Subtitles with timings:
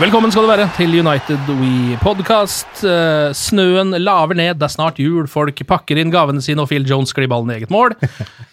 [0.00, 2.78] Velkommen skal du være til United We Podcast.
[2.88, 6.86] Eh, Snøen laver ned, det er snart jul, folk pakker inn gavene sine, og Phil
[6.88, 7.96] Jones sklir ballen i eget mål.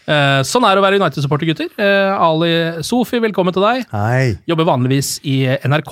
[0.07, 1.67] Eh, Sånn er det å være United-supporter, gutter.
[1.83, 2.51] Eh, Ali
[2.87, 3.81] Sofi, velkommen til deg.
[3.91, 4.37] Hei.
[4.47, 5.33] Jobber vanligvis i
[5.67, 5.91] NRK.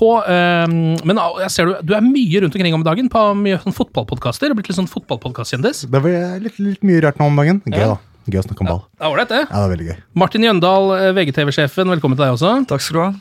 [1.04, 4.56] Men jeg ser du, du er mye rundt omkring om dagen på mye sånn fotballpodkaster.
[4.56, 5.84] Blitt litt sånn fotballpodkast-kjendis.
[5.92, 7.60] Det blir litt, litt mye rart nå om dagen.
[7.68, 8.00] Gøy, da.
[8.32, 8.82] Gøy å snakke om ball.
[8.96, 9.42] Det var ålreit, det.
[9.44, 10.00] Ja, det var veldig gøy.
[10.24, 12.56] Martin Jøndal, VGTV-sjefen, velkommen til deg også.
[12.72, 13.12] Takk skal du ha.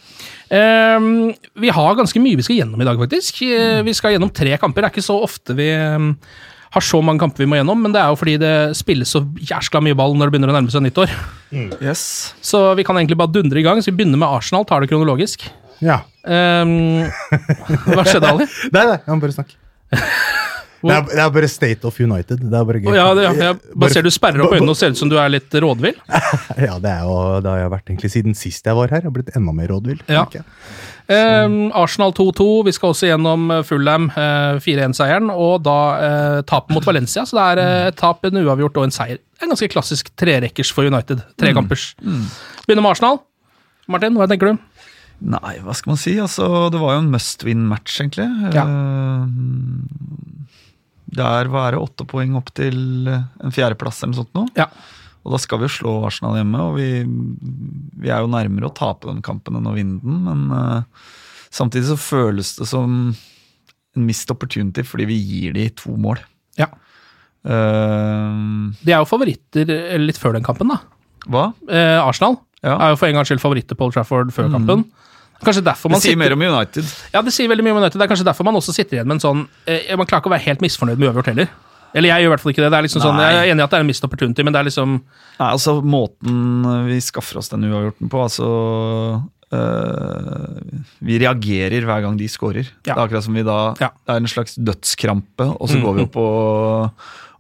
[0.52, 3.40] Ehm, vi har ganske mye vi skal gjennom i dag, faktisk.
[3.46, 4.82] Eh, Vi skal gjennom tre kamper.
[4.82, 6.10] Det er ikke så ofte vi ehm,
[6.74, 9.22] har så mange kamper vi må gjennom, men det er jo fordi det spilles så
[9.38, 11.12] jæskla mye ball når det begynner å nærme seg nyttår.
[11.80, 12.34] Yes.
[12.42, 13.78] Så vi kan egentlig bare dundre i gang.
[13.80, 15.46] Så vi begynner med Arsenal, tar det kronologisk.
[15.84, 16.00] Ja.
[16.24, 17.04] Um,
[17.94, 18.46] hva skjedde, Ali?
[18.74, 19.60] Nei, nei, jeg må bare snakke.
[20.84, 22.40] Det er, det er bare State of United.
[22.44, 22.90] Det er bare gøy.
[22.96, 25.18] Ja, det, ja, jeg bare ser du sperrer opp øynene og ser ut som du
[25.20, 25.96] er litt rådvill.
[26.64, 27.14] Ja, det er jo,
[27.44, 29.02] det har jeg vært egentlig siden sist jeg var her.
[29.02, 30.02] Jeg har blitt enda mer rådvill.
[30.12, 30.24] Ja.
[30.34, 30.44] Eh.
[31.14, 32.64] Ehm, Arsenal 2-2.
[32.68, 37.26] Vi skal også gjennom Fullham, Fulham eh, 4-1-seieren, og da eh, tapet mot Valencia.
[37.28, 39.20] Så det er eh, tap, en uavgjort og en seier.
[39.42, 41.24] En ganske klassisk trerekkers for United.
[41.40, 41.92] Trekampers.
[42.00, 43.20] Begynner med Arsenal.
[43.90, 44.62] Martin, hva tenker du?
[45.24, 46.16] Nei, hva skal man si?
[46.20, 48.26] Altså, det var jo en must win-match, egentlig.
[48.56, 48.64] Ja.
[51.14, 54.44] Eh, Der var det åtte poeng opp til en fjerdeplass eller noe sånt nå.
[54.58, 54.66] Ja.
[55.24, 56.88] Og da skal vi jo slå Arsenal hjemme, og vi,
[58.04, 60.82] vi er jo nærmere å tape den kampen enn å vinne den, men uh,
[61.54, 63.14] samtidig så føles det som
[63.94, 66.20] en missed opportunity fordi vi gir de to mål.
[66.60, 66.68] Ja.
[67.44, 70.80] Uh, De er jo favoritter eh, litt før den kampen, da.
[71.28, 71.46] hva?
[71.68, 72.76] Uh, Arsenal Ja.
[72.80, 74.84] er jo for en gangs skyld favoritter på Old Trafford før kampen.
[75.44, 76.84] Kanskje derfor man Det sier sitter- mer om United.
[77.12, 77.98] Ja, det sier veldig mye om United.
[78.00, 80.32] Det er kanskje derfor man også sitter igjen med en sånn eh, Man klarer ikke
[80.32, 81.48] å være helt misfornøyd med uavgjort heller.
[81.94, 82.70] Eller jeg gjør i hvert fall ikke det.
[82.74, 84.52] det er liksom sånn, jeg er enig i at det er en missed opportunity, men
[84.52, 84.96] det er liksom
[85.38, 88.48] Nei, altså Måten vi skaffer oss den uavgjorten på altså
[89.54, 92.66] øh, Vi reagerer hver gang de scorer.
[92.86, 92.94] Ja.
[92.94, 93.90] Det er akkurat som vi da Ja.
[93.94, 95.82] Det er en slags dødskrampe, og så Mm.
[95.84, 96.90] går vi opp og,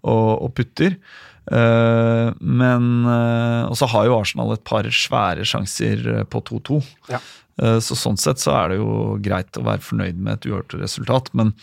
[0.04, 0.96] og, og putter.
[1.44, 6.78] Uh, men uh, Og så har jo Arsenal et par svære sjanser på 2-2.
[7.10, 7.18] Ja.
[7.62, 10.76] Eh, så sånn sett så er det jo greit å være fornøyd med et uhørt
[10.80, 11.30] resultat.
[11.36, 11.54] Men,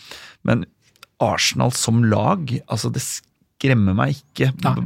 [0.46, 0.66] men
[1.22, 4.52] Arsenal som lag, altså det skremmer meg ikke.
[4.64, 4.76] Ja.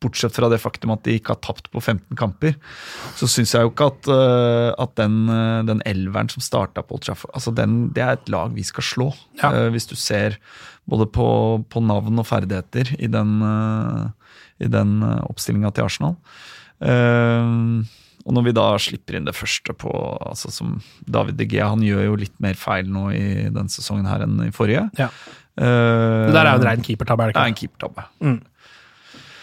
[0.00, 2.54] Bortsett fra det faktum at de ikke har tapt på 15 kamper,
[3.18, 6.96] så syns jeg jo ikke at, eh, at den, eh, den elveren som starta på
[6.96, 9.10] Old Trafford altså den, Det er et lag vi skal slå.
[9.42, 9.52] Ja.
[9.72, 10.40] Hvis du ser
[10.90, 11.26] både på,
[11.70, 14.10] på navn og ferdigheter i den, uh,
[14.58, 16.16] den uh, oppstillinga til Arsenal.
[16.80, 17.52] Eh,
[18.26, 19.90] og når vi da slipper inn det første på
[20.28, 20.76] altså som
[21.08, 24.38] David De Gea, han gjør jo litt mer feil nå i denne sesongen her enn
[24.46, 24.86] i forrige.
[25.00, 25.08] Ja.
[25.60, 27.40] Uh, Det der er jo en rein keepertabbe, er det ikke?
[27.40, 28.04] det er en keepertabbe.
[28.20, 28.46] keepertabbe.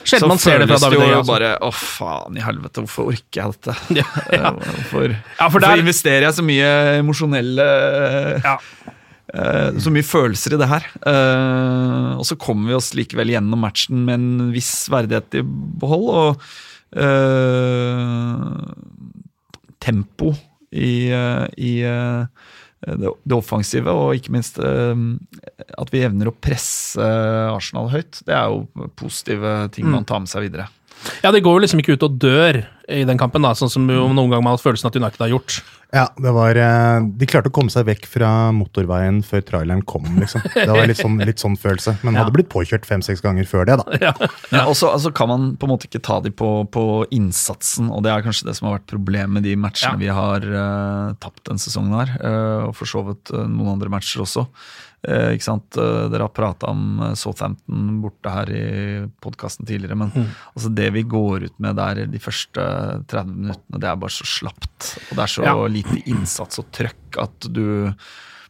[0.08, 1.16] Sjelden man ser det fra føles David jo Gea.
[1.18, 1.34] altså.
[1.34, 3.74] bare Å, faen i helvete, hvorfor orker jeg dette?
[3.98, 4.06] Ja,
[4.38, 4.52] ja.
[4.54, 6.70] Eh, Hvorfor, Ja, for hvorfor investerer jeg så mye
[7.02, 7.66] emosjonelle
[8.46, 8.54] Ja.
[9.28, 10.86] Uh, Så mye følelser i det her.
[11.04, 16.08] Uh, og så kommer vi oss likevel gjennom matchen med en viss verdighet i behold.
[16.08, 16.48] Og
[19.80, 20.34] tempo
[20.72, 22.26] i, eh, i eh,
[22.88, 25.04] det, det offensive, og ikke minst eh,
[25.78, 27.04] at vi evner å presse
[27.54, 28.22] Arsenal høyt.
[28.28, 29.92] Det er jo positive ting Mm.
[30.00, 30.68] man tar med seg videre.
[31.22, 33.86] Ja, de går jo liksom ikke ut og dør i den kampen, da, sånn som
[33.90, 35.60] jo noen ganger man har hatt følelsen at United har gjort.
[35.96, 40.04] Ja, det var, eh, De klarte å komme seg vekk fra motorveien før traileren kom.
[40.20, 40.44] liksom.
[40.54, 41.96] Det var litt sånn, litt sånn følelse.
[42.04, 43.78] Men hadde blitt påkjørt fem-seks ganger før det.
[43.80, 44.00] da.
[44.52, 46.84] Ja, og så altså, kan man på en måte ikke ta de på, på
[47.16, 50.02] innsatsen, og det er kanskje det som har vært problemet med de matchene Ja.
[50.02, 53.90] vi har uh, tapt denne sesongen her, Uh, og for så vidt uh, noen andre
[53.92, 54.48] matcher også.
[55.06, 55.78] Eh, ikke sant?
[55.78, 58.62] Eh, dere har prata om eh, Southampton borte her i
[59.22, 60.26] podkasten tidligere, men Mm.
[60.56, 62.64] altså det vi går ut med der de første
[63.08, 64.98] 30 minuttene, det er bare så slapt.
[65.12, 65.54] Og det er så Ja.
[65.68, 67.94] lite innsats og trøkk at du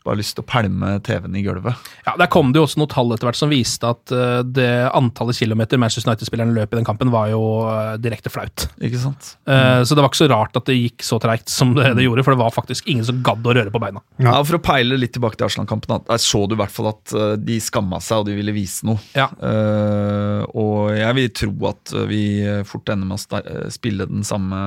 [0.07, 1.89] bare har lyst til å pælme TV-en i gulvet.
[2.06, 4.69] Ja, Der kom det jo også noen tall etter hvert som viste at eh, det
[4.95, 8.68] antallet kilometer Manchester United-spillerne løp i den kampen, var jo eh, direkte flaut.
[8.80, 9.33] Ikke sant?
[9.50, 9.83] Mm.
[9.88, 12.24] Så det var ikke så rart at det gikk så treigt som det, det gjorde,
[12.25, 14.04] for det var faktisk ingen som gadd å røre på beina.
[14.24, 14.38] Ja.
[14.48, 18.00] For å peile litt tilbake til Arsenal-kampen, så du i hvert fall at de skamma
[18.03, 19.01] seg og de ville vise noe.
[19.18, 19.27] Ja.
[19.42, 22.21] Uh, og jeg vil tro at vi
[22.68, 24.62] fort ender med å spille den samme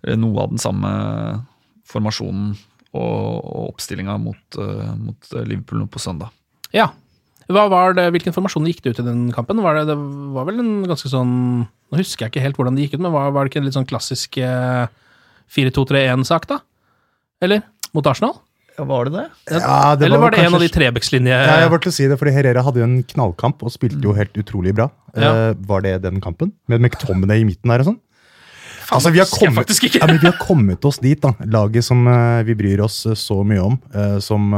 [0.00, 0.90] noe av den samme
[1.90, 2.54] formasjonen
[2.96, 6.32] og, og oppstillinga mot, eh, mot Liverpool nå på søndag.
[6.74, 6.90] Ja.
[7.50, 9.62] Hva var det, Hvilken formasjon gikk det ut i den kampen?
[9.62, 9.96] Var det, det
[10.36, 11.32] var vel en ganske sånn
[11.66, 13.66] Nå husker jeg ikke helt hvordan det gikk ut, men var, var det ikke en
[13.66, 14.86] litt sånn klassisk eh,
[15.50, 16.60] 4-2-3-1-sak, da?
[17.42, 17.64] Eller?
[17.96, 18.36] Mot Arsenal?
[18.76, 19.24] Ja, Var det det?
[19.50, 21.34] Ja, det Eller var det en av de Trebekslinje...
[21.34, 23.98] Ja, jeg var til å si det, fordi Herrera hadde jo en knallkamp og spilte
[24.06, 24.86] jo helt utrolig bra.
[25.18, 25.50] Ja.
[25.50, 26.54] Uh, var det den kampen?
[26.70, 27.98] Med McTominay i midten her og sånn?
[28.90, 30.00] Altså, vi har, husker jeg faktisk ikke.
[30.02, 31.32] ja, men vi har kommet oss dit, da.
[31.50, 33.78] Laget som uh, vi bryr oss uh, så mye om.
[33.94, 34.50] Uh, som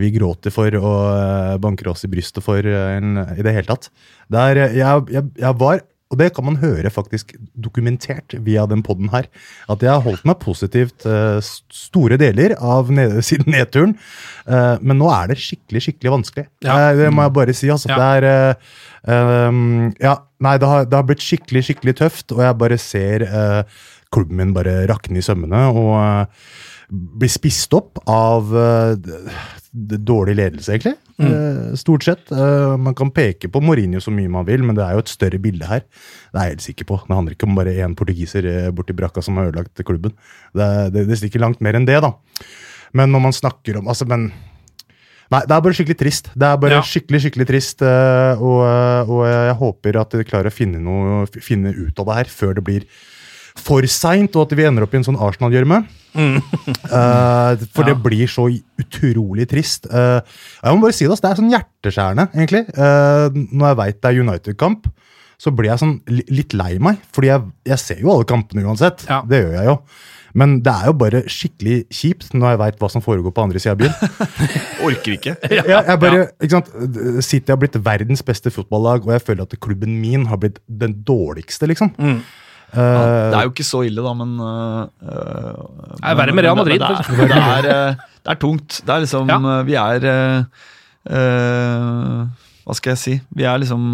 [0.00, 3.90] vi gråter for og banker oss i brystet for i det hele tatt.
[4.32, 5.82] Der, jeg, jeg, jeg var,
[6.12, 9.28] og det kan man høre faktisk dokumentert via den podden her,
[9.72, 11.40] at jeg har holdt meg positivt uh,
[11.72, 13.96] store deler av ned, siden nedturen.
[14.44, 16.48] Uh, men nå er det skikkelig, skikkelig vanskelig.
[16.66, 16.76] Ja.
[16.76, 17.72] Uh, det må jeg bare si.
[17.72, 17.92] altså.
[17.92, 18.00] Ja.
[18.00, 18.58] Det er
[19.02, 23.24] Um, ja, nei, det har, det har blitt skikkelig skikkelig tøft, og jeg bare ser
[24.14, 26.52] klubben min bare rakne i sømmene og uh,
[27.18, 28.54] bli spist opp av
[29.72, 30.96] dårlig ledelse, egentlig.
[31.22, 31.76] Mm.
[31.76, 32.30] stort sett.
[32.32, 35.08] Eh, man kan peke på Mourinho så mye man vil, men det er jo et
[35.12, 35.80] større bilde her.
[36.32, 36.98] Det er jeg helt sikker på.
[37.06, 40.12] Det handler ikke om bare én portugiser eh, borti brakka som har ødelagt klubben.
[40.52, 42.12] Det, det, det stikker langt mer enn det, da.
[42.92, 44.32] Men når man snakker om altså, men
[45.32, 46.26] Nei, det er bare skikkelig trist.
[46.36, 46.82] Det er bare Ja.
[46.84, 47.80] skikkelig, skikkelig trist.
[47.80, 52.04] eh, Og, eh, og jeg håper at de klarer å finne, noe, finne ut av
[52.10, 52.84] det her før det blir
[53.56, 55.86] for seint, og at vi ender opp i en sånn Arsenal-gjørme.
[56.92, 58.44] Eh, for det blir så
[58.80, 59.86] utrolig trist.
[59.88, 60.20] Uh,
[60.60, 62.62] jeg må bare si det, ass, det er sånn hjerteskjærende, egentlig.
[62.76, 64.88] Uh, når jeg veit det er United-kamp,
[65.40, 65.94] så blir jeg sånn
[66.28, 67.00] litt lei meg.
[67.16, 69.06] Fordi jeg, jeg ser jo alle kampene uansett.
[69.08, 69.22] Ja.
[69.28, 69.78] Det gjør jeg jo.
[70.38, 73.60] Men det er jo bare skikkelig kjipt når jeg veit hva som foregår på andre
[73.62, 74.38] sida av byen.
[74.88, 75.34] Orker ikke.
[75.58, 76.70] Ja, jeg bare, ikke sant?
[77.24, 80.96] City har blitt verdens beste fotballag, og jeg føler at klubben min har blitt den
[81.06, 81.92] dårligste, liksom.
[81.98, 82.22] Mm.
[82.72, 86.56] Eh, Det er jo ikke så ille, da, men øh, Det er verre med Real
[86.56, 88.80] Madrid, Det, er- det, er, det er tungt.
[88.86, 89.62] Det er liksom Ja.
[89.68, 90.06] Vi er
[91.10, 92.26] øh,
[92.62, 93.14] Hva skal jeg si?
[93.34, 93.88] Vi er liksom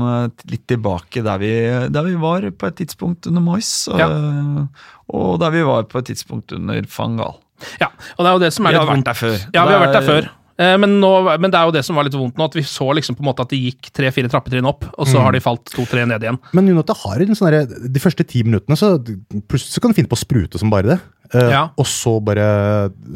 [0.53, 1.51] litt tilbake der vi,
[1.89, 3.89] der vi var på et tidspunkt under Moyes.
[3.89, 4.09] Og, Ja.
[5.09, 7.39] og der vi var på et tidspunkt under Fangal.
[7.81, 7.87] Ja,
[8.19, 9.39] og det er jo det som er Vi litt har vært der før.
[9.55, 10.29] Ja, vi har vært der er- før.
[10.59, 12.63] Eh, Men, nå, men det er jo det som var litt vondt nå, at vi
[12.67, 15.23] så liksom på en måte at det gikk tre-fire trappetrinn opp, og så Mm.
[15.23, 16.39] har de falt to-tre ned igjen.
[16.53, 18.99] Men United har en sånn De første ti minuttene så
[19.47, 21.01] plutselig så kan du finne på å sprute som bare det.
[21.35, 21.63] Eh, Ja.
[21.77, 22.45] Og så bare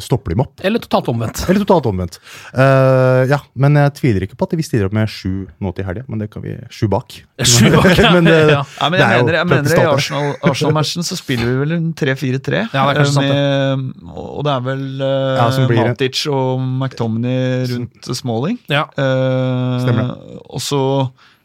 [0.02, 0.60] stopper de opp.
[0.62, 1.44] Eller totalt omvendt.
[1.48, 2.18] Eller totalt omvendt.
[2.52, 5.84] Uh, ja, Men jeg tviler ikke på at vi stiller opp med sju nå til
[5.88, 6.04] helga.
[6.08, 7.16] Men det kan vi Sju bak.
[7.40, 8.10] Sju bak, ja.
[8.16, 8.60] men det, Ja.
[8.80, 9.96] Ja, men det jeg er mener, jeg mener I starter.
[9.96, 12.62] Arsenal- Arsenal-matchen så spiller vi vel en 3-4-3.
[12.75, 15.48] Ja, det er med, Og det er vel uh, Ja,
[15.88, 18.58] Matic og McTominay rundt Smalling.
[18.68, 18.84] Ja.
[18.92, 20.14] Stemmer Stemmer
[20.52, 20.78] og så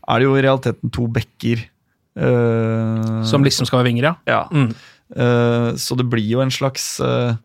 [0.08, 1.64] er det jo i realiteten to backer.
[2.18, 4.14] eh, Som liksom skal være vinger, ja.
[4.28, 4.42] Ja.
[4.52, 4.72] Mm.
[5.16, 7.36] Eh, så det blir jo en slags eh,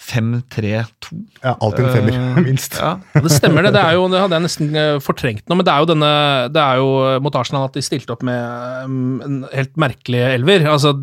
[0.00, 1.12] 5-3-2.
[1.42, 2.76] Ja, alltid en femmer, Eh, minst.
[2.80, 2.94] Ja.
[3.14, 3.74] Det stemmer, det.
[3.76, 6.10] Det, er jo, det hadde jeg nesten eh, fortrengt nå, men det er jo denne
[6.54, 6.90] Det er jo
[7.24, 10.64] mot Arsenal at de stilte opp med mm, en helt merkelig elver.
[10.72, 10.94] Altså,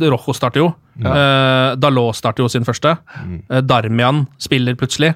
[0.00, 0.70] Rojo starter jo.
[1.00, 2.96] Eh, Dalot starter jo sin første.
[3.50, 5.14] Eh, Darmian spiller plutselig.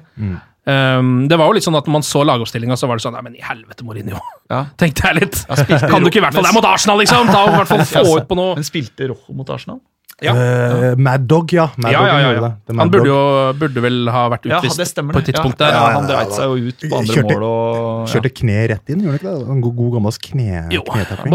[0.65, 3.13] Um, det var jo litt sånn at når man så lagoppstillinga, så var det sånn
[3.13, 4.17] Nei, men i helvete, Mourinho.
[4.49, 4.63] Ja.
[4.81, 5.41] Tenkte jeg litt.
[5.45, 7.29] Ja, kan du ikke i hvert fall Det er mot Arsenal, liksom!
[7.29, 9.77] Ta i hvert fall få ut på noe Men spilte Rojo mot Arsenal?
[10.23, 10.31] Ja.
[10.31, 11.65] Uh, Mad Dog, ja.
[11.75, 12.49] Mad Ja, ja, ja, ja.
[12.79, 13.17] Han burde jo
[13.59, 15.75] burde vel ha vært Ja, utvist det på et tidspunkt ja, der.
[15.75, 18.13] ja, han dreit seg jo ut på andre Kjørte- mål og ja.
[18.13, 19.49] Kjørte kne rett inn, gjorde han ikke det?
[19.55, 20.83] En god, god gammel kne, Jo,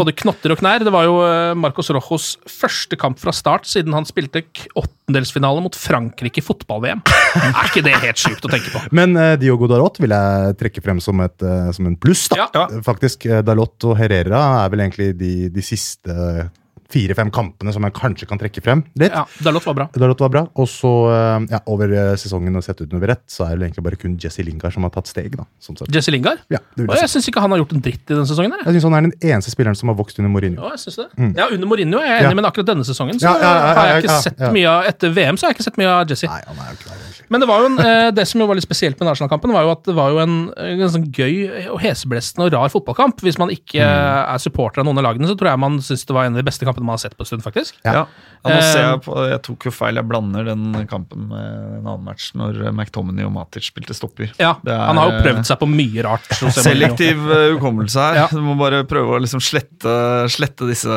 [0.01, 0.85] både knotter og knær.
[0.87, 4.41] Det var jo eh, Marcos Rojos første kamp fra start siden han spilte
[4.81, 7.03] åttendelsfinale mot Frankrike i fotball-VM.
[7.37, 8.81] Er ikke det helt sjukt å tenke på?
[8.97, 12.25] Men uh, Diogo Darot vil jeg trekke frem som, et, uh, som en pluss.
[12.33, 12.49] da.
[12.57, 12.65] Ja.
[12.81, 16.49] Faktisk, Dalot og Herrera er vel egentlig de, de siste
[16.91, 19.11] fire-fem kampene som jeg kanskje kan trekke frem litt.
[19.15, 19.85] Ja, Dalot var bra.
[19.95, 20.43] Dalot var bra.
[20.59, 23.83] Og så, eh, ja, over eh, sesongen og sett utover ett, så er det egentlig
[23.87, 25.35] bare kun Jesse Lingard som har tatt steg.
[25.37, 25.77] da, sånn.
[25.91, 26.39] Jesse Lingard?
[26.51, 28.51] Ja, det vil jeg jeg syns ikke han har gjort en dritt i denne sesongen.
[28.51, 28.63] her.
[28.67, 30.61] Jeg synes han er den eneste spilleren som har vokst under Mourinho.
[30.61, 31.07] Ja, jeg synes det.
[31.17, 31.33] Mm.
[31.37, 32.35] Ja, under Mourinho er jeg enig, Ja.
[32.41, 33.33] men akkurat denne sesongen så Ja,
[33.75, 36.07] har jeg ikke sett mye av Etter VM så har jeg ikke sett mye av
[36.07, 36.27] Jesse.
[36.27, 37.25] Nei, han er jo klar, egentlig.
[37.31, 39.63] Men det var jo en, eh, det som jo var litt spesielt med Arsenal-kampen, var
[39.63, 43.21] jo at det var jo en, en sånn gøy og heseblestende og rar fotballkamp.
[43.21, 44.33] Hvis man ikke Mm.
[44.35, 46.43] er supporter av noen av lagene, så tror jeg man syns det var en av
[46.43, 47.75] de beste kampene man har sett på en stund, faktisk.
[47.85, 47.93] Ja.
[47.93, 48.03] Ja,
[48.45, 49.95] nå Eh, ser jeg, på, jeg tok jo feil.
[49.99, 51.45] Jeg blander den kampen med
[51.79, 54.31] en annen match når McTominay og Matic spilte stopper.
[54.39, 56.25] Ja, Det er, Han har jo prøvd seg på mye rart.
[56.55, 58.15] Selektiv eh, hukommelse her.
[58.23, 58.27] Ja.
[58.31, 59.93] Du må bare prøve å liksom slette,
[60.33, 60.89] slette disse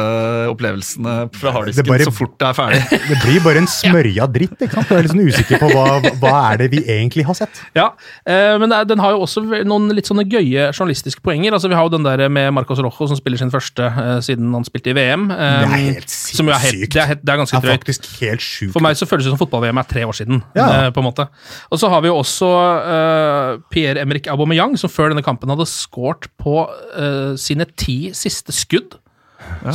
[0.50, 2.80] opplevelsene fra Det harddisken bare- så fort det er ferdig.
[3.10, 4.56] Det blir bare en smørja dritt.
[4.64, 4.88] ikke sant?
[4.88, 5.84] Du er litt sånn usikker på hva,
[6.22, 7.60] hva er det vi egentlig har sett.
[7.76, 7.90] Ja,
[8.26, 11.52] eh, men den har jo også noen litt sånne gøye journalistiske poenger.
[11.56, 14.52] Altså Vi har jo den der med Marcos Rojo som spiller sin første eh, siden
[14.54, 15.28] han spilte i VM.
[15.30, 16.94] eh, Det er helt som er helt, sinnssykt.
[16.94, 18.08] det, er, helt- det er ganske Det er drøyt.
[18.20, 18.72] helt sjukt.
[18.76, 20.42] For meg så føles det som fotball-VM er tre år siden.
[20.56, 20.66] Ja.
[20.86, 21.28] eh, på en måte.
[21.70, 22.50] Og så har vi jo også
[22.94, 26.64] eh, Pierre-Emerick Aubameyang, som før denne kampen hadde scoret på
[26.96, 28.98] eh, sine ti siste skudd.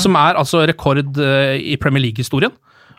[0.01, 2.51] Som er altså rekord eh, i Premier League-historien.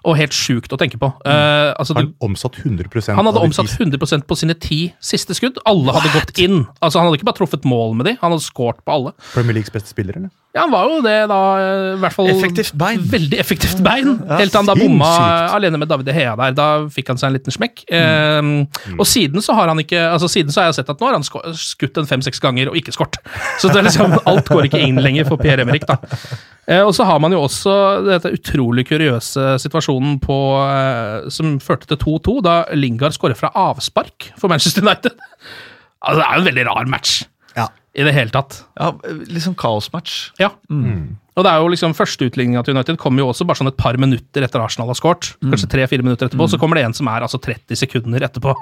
[0.09, 1.11] Og helt sjukt å tenke på.
[1.27, 5.61] Uh, altså, Han omsatt 100 han hadde omsatt 100% på sine ti siste skudd.
[5.69, 6.63] Alle hadde gått inn.
[6.81, 9.13] Altså Han hadde ikke bare truffet mål med de, han hadde scoret på alle.
[9.35, 10.33] Premier Leagues beste spiller, eller?
[10.51, 13.03] Ja, Han var jo det da, eh, i hvert fall Effektivt bein.
[13.07, 14.17] Veldig effektivt bein.
[14.27, 15.11] Helt til han da bomma
[15.55, 16.57] alene med David De Hea der.
[16.59, 17.85] Da fikk han seg en liten smekk.
[17.87, 18.67] Mm.
[18.67, 21.07] Um, Og siden så har han ikke Altså siden så har jeg sett at nå
[21.07, 23.21] har han skutt en fem-seks ganger og ikke skåret.
[23.63, 26.01] Så det er liksom, alt går ikke inn lenger for Pierre Emerick, da.
[26.67, 27.73] Uh, og så har man jo også
[28.07, 34.33] dette utrolig kuriøse situasjonen på uh, som førte til 2-2, da Lingard skårer fra avspark
[34.39, 35.15] for Manchester United.
[36.01, 37.27] Altså, det er jo en veldig rar match Ja.
[37.95, 38.61] I det hele tatt.
[38.79, 38.93] Ja,
[39.43, 40.31] sånn kaosmatch.
[40.39, 40.51] Ja.
[40.71, 43.77] Og det er jo liksom Første utligninga til United kommer jo også bare sånn et
[43.81, 45.33] par minutter etter Arsenal har skåret.
[45.43, 46.47] Kanskje tre-fire minutter etterpå.
[46.51, 48.55] Så kommer det en som er altså 30 sekunder etterpå.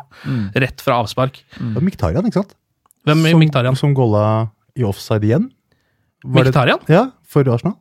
[0.55, 1.43] Rett fra avspark.
[1.59, 2.55] Det var Miktarian, ikke sant?
[3.07, 3.77] Hvem er Som, Miktarian?
[3.77, 5.51] som golla i offside igjen.
[6.25, 6.53] Var det-
[6.89, 7.77] Ja, for Arsenal.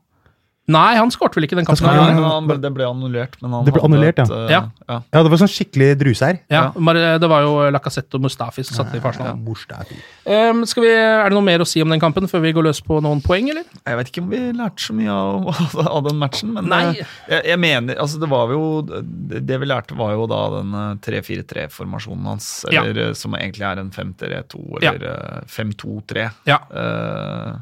[0.67, 1.85] Nei, han skårte vel ikke den kampen.
[1.87, 3.37] Nei, skåret- han, ble- det ble annullert.
[3.41, 4.23] Men han Det ble annullert, ja.
[4.25, 4.61] et, eh, Ja.
[4.89, 4.97] ja.
[5.13, 6.39] Ja, det var sånn skikkelig druse her.
[6.51, 9.23] Ja, Det var jo Lacassette og Mustafi som satte i farsen.
[9.25, 10.49] Ja.
[10.51, 12.63] Um, skal vi, er det noe mer å si om den kampen før vi går
[12.67, 13.63] løs på noen poeng, eller?
[13.87, 15.47] Jeg vet ikke om vi lærte så mye av,
[15.97, 16.81] av den matchen, men Nei.
[16.99, 20.41] eh, jeg, jeg mener altså det var jo Det det vi lærte, var jo da
[20.59, 26.27] den eh, 3-4-3-formasjonen hans, eller eh, som egentlig er en 5-3-2, eller eh, 5-2-3.
[26.51, 26.59] Ja.
[26.75, 27.55] Eh,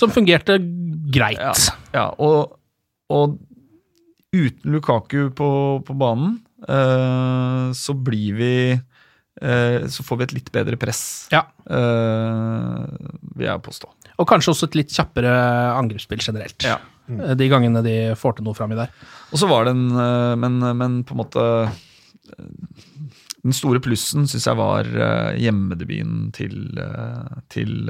[0.00, 0.56] Som fungerte
[1.12, 1.38] greit.
[1.40, 1.52] ja,
[1.94, 2.56] ja og,
[3.12, 3.36] og
[4.32, 5.48] uten Lukaku på,
[5.84, 6.38] på banen,
[6.68, 8.52] eh, så blir vi
[9.42, 11.02] eh, Så får vi et litt bedre press,
[11.34, 11.42] Ja.
[11.66, 12.84] eh,
[13.36, 13.90] vil jeg påstå.
[14.20, 15.30] Og kanskje også et litt kjappere
[15.78, 16.62] angrepsspill generelt.
[16.66, 16.78] Ja.
[17.10, 17.22] Mm.
[17.40, 18.92] De gangene de får til noe frami der.
[19.32, 21.72] Og så var det en eh, men, men på en måte eh,
[23.40, 24.84] Den store plussen syns jeg var
[25.40, 26.76] hjemmedebuten til,
[27.48, 27.88] til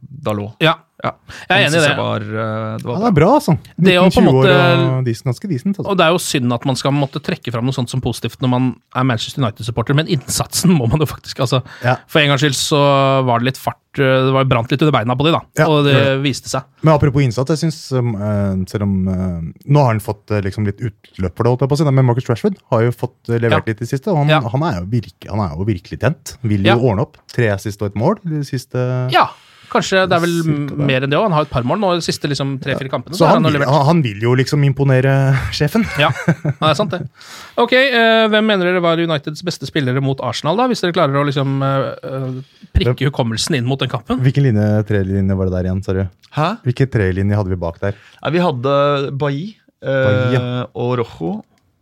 [0.00, 0.56] Dalot.
[0.64, 0.72] Ja,
[1.02, 1.10] Ja.
[1.48, 1.96] jeg er enig i det.
[1.98, 3.56] Var, eh, det Ja, var det er bra, altså.
[3.76, 5.78] Det å 19-20 år måte- og decent, ganske decent.
[5.78, 5.90] Altså.
[5.90, 8.38] Og det er jo synd at man skal måtte trekke fram noe sånt som positivt
[8.40, 11.96] når man er Manchester United-supporter, men innsatsen må man jo faktisk altså, Ja.
[12.06, 14.92] For en gangs skyld så var det litt fart eh, Det var brant litt under
[14.94, 16.62] beina på de da, Ja, og det viste seg.
[16.82, 20.40] Men apropos innsats, jeg synes, um, eh, selv om eh, Nå har han fått eh,
[20.46, 22.92] liksom litt utløp for det, holdt jeg på å si, men Marcus Rashford har jo
[22.94, 23.72] fått eh, levert Ja.
[23.74, 24.08] litt i det siste.
[24.14, 24.40] Og han, Ja.
[24.40, 26.36] han, er jo virke, han er jo virkelig tent.
[26.42, 26.76] Vil jo Ja.
[26.78, 27.18] ordne opp.
[27.32, 29.28] Tre siste og et mål de siste Ja,
[29.72, 30.78] kanskje det er vel det.
[30.78, 31.26] mer enn det òg.
[31.26, 33.16] Han har et par mål nå de siste liksom, tre-fire kampene.
[33.18, 35.14] Så han, vil, han, han vil jo liksom imponere
[35.54, 35.86] sjefen.
[36.00, 36.10] Ja,
[36.44, 37.02] det er sant, det.
[37.60, 40.68] Ok, uh, Hvem mener dere var Uniteds beste spillere mot Arsenal, da?
[40.70, 42.40] Hvis dere klarer å liksom uh,
[42.76, 44.20] prikke hukommelsen inn mot den kampen?
[44.24, 46.04] Hvilken linje, trelinje var det der igjen, sa du?
[46.36, 46.50] Hæ?
[46.66, 47.96] Hvilke trelinjer hadde vi bak der?
[48.22, 48.76] Nei, vi hadde
[49.20, 49.48] Bailly
[49.84, 50.44] uh, ja.
[50.72, 51.40] og Rojo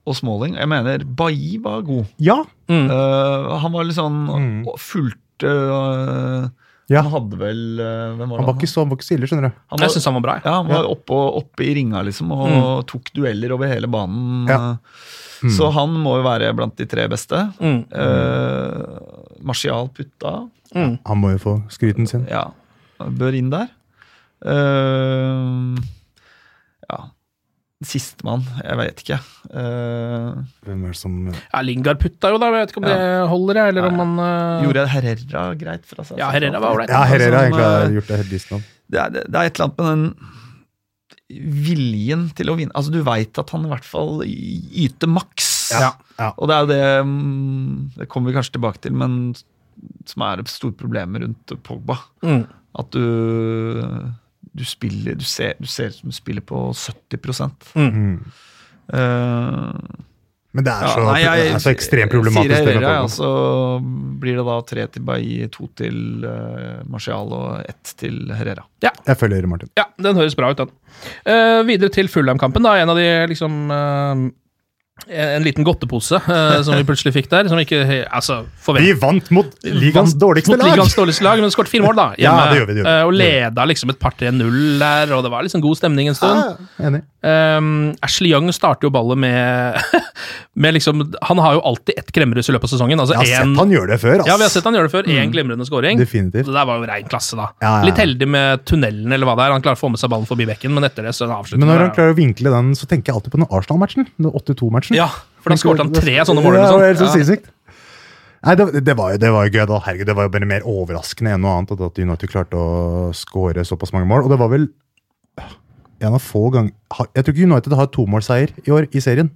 [0.09, 0.56] og Smalling.
[0.59, 2.09] Jeg mener Bailly var god.
[2.23, 2.40] Ja!
[2.70, 2.87] Mm.
[2.90, 4.64] Eh, han var litt sånn Mm.
[4.78, 6.49] fulgte eh,
[6.90, 7.04] Ja.
[7.06, 9.28] Han hadde vel eh, Hvem var Han var ikke så, han var ikke så ille,
[9.30, 9.59] skjønner du.
[9.70, 10.35] Han Jeg synes han var bra.
[10.42, 10.90] Ja, han var Ja.
[10.90, 14.49] oppe, oppe i ringa, liksom, og tok dueller over hele banen.
[14.50, 14.59] Ja.
[15.54, 17.38] Så han må jo være blant de tre beste.
[17.62, 17.78] Mm.
[17.94, 20.35] Eh, Martial putta.
[20.75, 20.99] Mm.
[21.06, 22.26] Han må jo få skryten sin.
[22.28, 22.49] Ja,
[22.99, 23.70] bør inn der.
[24.44, 25.80] Eh,
[26.90, 27.00] ja.
[27.81, 29.17] Sistemann, jeg vet ikke.
[29.49, 32.51] Uh, Hvem er det som Ja, Lingard putta jo, da.
[32.51, 32.99] Jeg vet ikke om det
[33.31, 34.65] holder, jeg, eller om han uh...
[34.67, 36.21] gjorde Herrera greit fra seg?
[36.21, 36.93] Ja, Herrera var ålreit.
[36.93, 38.61] Ja, Herrera har Som, egentlig har gjort det helt nå.
[38.93, 40.37] det, er, det er et eller annet med den
[41.31, 42.75] viljen til å vinne.
[42.77, 45.51] Altså, du veit at han i hvert fall yter maks.
[45.73, 46.31] Ja, ja.
[46.37, 49.33] Og det er jo det mm, Det kommer vi kanskje tilbake til, men
[50.11, 51.97] som er et stort problem rundt Pogba.
[52.27, 52.43] Mm.
[52.81, 53.05] At du
[54.57, 58.25] du spiller Du ser, du ser ut som du spiller på 70 Mm.
[58.90, 59.76] Uh,
[60.52, 62.64] Men det er ja, så, nei, jeg- det er så ekstremt problematisk.
[62.66, 63.28] Det med ja, så
[64.21, 68.64] blir det da tre til Bailly, to til uh, Martial og ett til Herrera.
[68.83, 69.71] Jeg følger Martin.
[69.78, 70.73] Ja, den høres bra ut, den.
[71.23, 72.66] Uh, videre til Fulham-kampen.
[72.66, 74.30] da, En av de liksom eh,
[75.09, 77.49] Eh, en liten godtepose uh, som vi plutselig fikk der.
[77.50, 78.42] Som ikke altså.
[78.76, 80.75] Vi vant mot ligaens dårligste mot lag!
[80.75, 82.09] Ligaens dårligste lag, Men skåret fire mål, da.
[82.21, 82.97] Hjemme, ja, det gjør vi, det gjør vi.
[82.99, 86.19] Uh, og leda liksom et par 3-0 der, og det var liksom god stemning en
[86.19, 86.45] stund.
[86.45, 87.02] Ja, enig.
[87.21, 89.76] Um, Ashley Young starter jo ballet med,
[90.64, 93.02] med liksom, Han har jo alltid ett kremmerhus i løpet av sesongen.
[93.02, 94.14] Altså jeg har en, sett han gjør det før.
[94.23, 94.30] Ass.
[94.30, 95.11] Ja, vi har sett han gjør det før.
[95.11, 95.35] Én mm.
[95.35, 96.00] glimrende scoring.
[96.00, 96.49] Definitivt.
[96.49, 97.50] Det der var jo rein klasse, da.
[97.61, 97.90] Ja, ja.
[97.90, 99.57] Litt heldig med tunnelen, eller hva det er.
[99.57, 101.61] Han klarer å få med seg ballen forbi bekken, men etter det så er det.
[101.61, 104.09] Men når han klarer å vinkle den, så tenker jeg alltid på den Arsenal-matchen.
[104.30, 105.00] 82-matchen matchen.
[105.00, 106.59] Ja, for da skåret han tre sånne mål.
[106.61, 107.40] Ja, det, var ja.
[108.40, 109.80] Nei, det, det, var, det var jo gøy, da.
[109.85, 113.64] Herregud, det var jo bare mer overraskende enn noe annet at United klarte å skåre
[113.68, 114.25] såpass mange mål.
[114.25, 114.70] Og det var vel
[116.00, 116.73] en av få ganger
[117.12, 119.28] Jeg tror ikke United har tomålsseier i år i serien.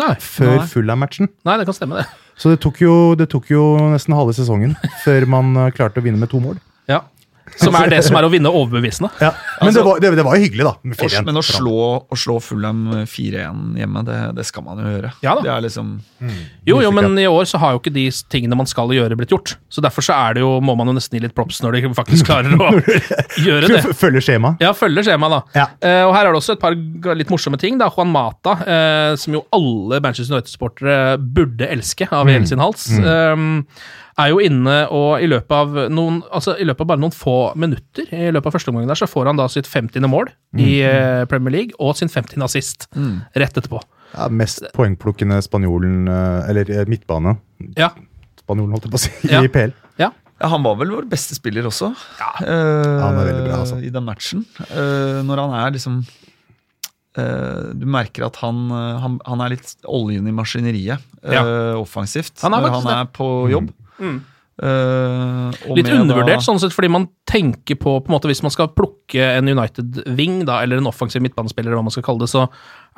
[0.00, 1.28] Nei, før Fulham-matchen.
[1.44, 2.08] Nei, det kan stemme, det.
[2.40, 4.72] Så det tok jo, det tok jo nesten halve sesongen
[5.04, 6.56] før man eh, klarte å vinne med to mål.
[7.60, 9.10] Som er det som er å vinne overbevisende.
[9.22, 9.32] Ja.
[9.60, 10.72] Men det, var, det, det var jo hyggelig, da.
[10.88, 15.12] Med men å slå, å slå Fulham 4-1 hjemme, det, det skal man jo gjøre.
[15.24, 15.44] Ja da.
[15.44, 15.92] Det er liksom
[16.68, 19.34] Jo, jo, men i år så har jo ikke de tingene man skal gjøre, blitt
[19.34, 19.56] gjort.
[19.72, 21.92] Så derfor så er det jo, må man jo nesten gi litt props når de
[21.96, 22.70] faktisk klarer å
[23.46, 23.82] gjøre det.
[23.98, 24.54] Følger skjema.
[24.62, 25.62] Ja, følger skjemaet, da.
[25.62, 25.68] Ja.
[25.82, 26.76] Uh, og her er det også et par
[27.18, 27.78] litt morsomme ting.
[27.80, 27.90] da.
[27.92, 33.36] Juan Mata, uh, som jo alle Manchester United-sportere burde elske av hele sin hals, eh,
[34.22, 37.36] er jo inne og i løpet av noen, altså i løpet av bare noen få
[37.58, 40.04] minutter i løpet av første omgang der, så får han da sitt 50.
[40.10, 42.40] mål i eh, Premier League og sin 50.
[42.44, 42.88] assist
[43.38, 43.82] rett etterpå.
[44.12, 47.36] Ja, mest poengplukkende spanjolen eh, Eller eh, midtbane.
[47.78, 47.92] Ja.
[48.42, 49.12] Spanjolen, holdt jeg på å si.
[49.30, 49.44] Ja.
[49.44, 49.72] I PL.
[50.00, 50.12] ja.
[50.42, 52.30] Ja, Han var vel vår beste spiller også, ja.
[52.42, 53.76] han er veldig bra, altså.
[53.78, 54.40] i den matchen.
[54.58, 60.26] Uh, når han er liksom uh, Du merker at han, han, han er litt oljen
[60.26, 61.44] i maskineriet ja.
[61.78, 62.34] offensivt.
[62.42, 63.70] Han er når han er på jobb.
[64.00, 64.20] Eh,
[64.62, 68.52] Uh, Litt undervurdert, da- sånn sett, fordi man tenker på, på en måte, hvis man
[68.52, 72.44] skal plukke en United-ving, eller en offensiv midtbanespiller, eller hva man skal kalle det, så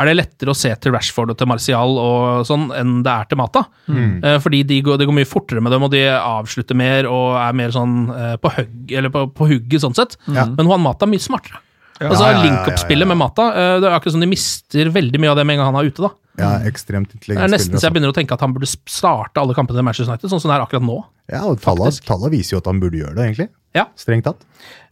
[0.03, 3.31] er det lettere å se til Rashford og til Martial og sånn, enn det er
[3.31, 3.63] til Mata.
[3.89, 7.39] Eh, fordi de går, det går mye fortere med dem, og de avslutter mer og
[7.39, 10.19] er mer sånn uh, på, hugg, eller på, på hugget, sånn sett.
[10.27, 11.63] Men Juan Mata er mye smartere.
[12.03, 13.15] Altså, Ja, ja, ja, Link-up-spillet ja, ja.
[13.15, 15.71] med Mata, det er akkurat som de mister veldig mye av det med en gang
[15.73, 16.11] han er ute, da.
[16.41, 19.55] Ja, ekstremt Det er nesten så jeg begynner å tenke at han burde starte alle
[19.55, 20.97] kampene til Manchester United, sånn som det er akkurat nå.
[21.05, 21.35] Altså.
[21.37, 23.49] Ja, og tallet tallene viser jo at han burde gjøre det, egentlig.
[23.75, 23.87] Ja.
[23.99, 24.43] Strengt tatt.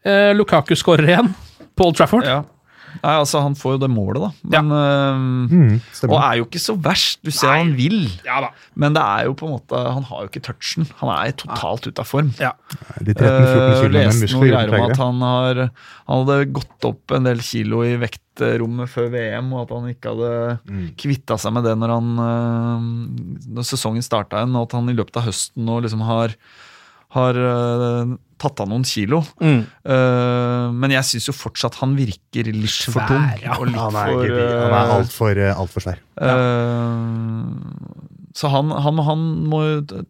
[0.06, 1.32] Eh, Lukaku skårer igjen.
[1.78, 2.28] Paul Trafford.
[2.28, 2.42] Ja.
[3.00, 4.30] Nei, altså Han får jo det målet, da.
[4.52, 5.20] Men, eh,
[5.52, 7.18] Mm, og er jo ikke så verst.
[7.24, 8.50] Du ser han vil, Ja da.
[8.76, 10.86] men det er jo på en måte Han har jo ikke touchen.
[11.00, 12.32] Han er totalt ute av form.
[12.38, 12.52] Ja.
[13.00, 15.62] De 13-14 Uh, med leste gjør greier om at han, har,
[16.08, 20.12] han hadde gått opp en del kilo i vektrommet før VM, og at han ikke
[20.14, 20.84] hadde Mm.
[20.96, 24.94] kvitta seg med det når, han, uh, når sesongen starta igjen, og at han i
[24.96, 26.34] løpet av høsten nå liksom har,
[27.16, 27.34] har
[28.42, 29.22] tatt av noen kilo.
[29.42, 29.62] Mm.
[29.86, 33.26] Uh, men jeg syns jo fortsatt han virker litt for Svær, tung.
[33.44, 33.56] ja.
[33.58, 36.02] Og litt Han er, for, han er uh, altfor alt for svær.
[36.22, 36.32] Eh,
[38.34, 39.58] så han, han, han må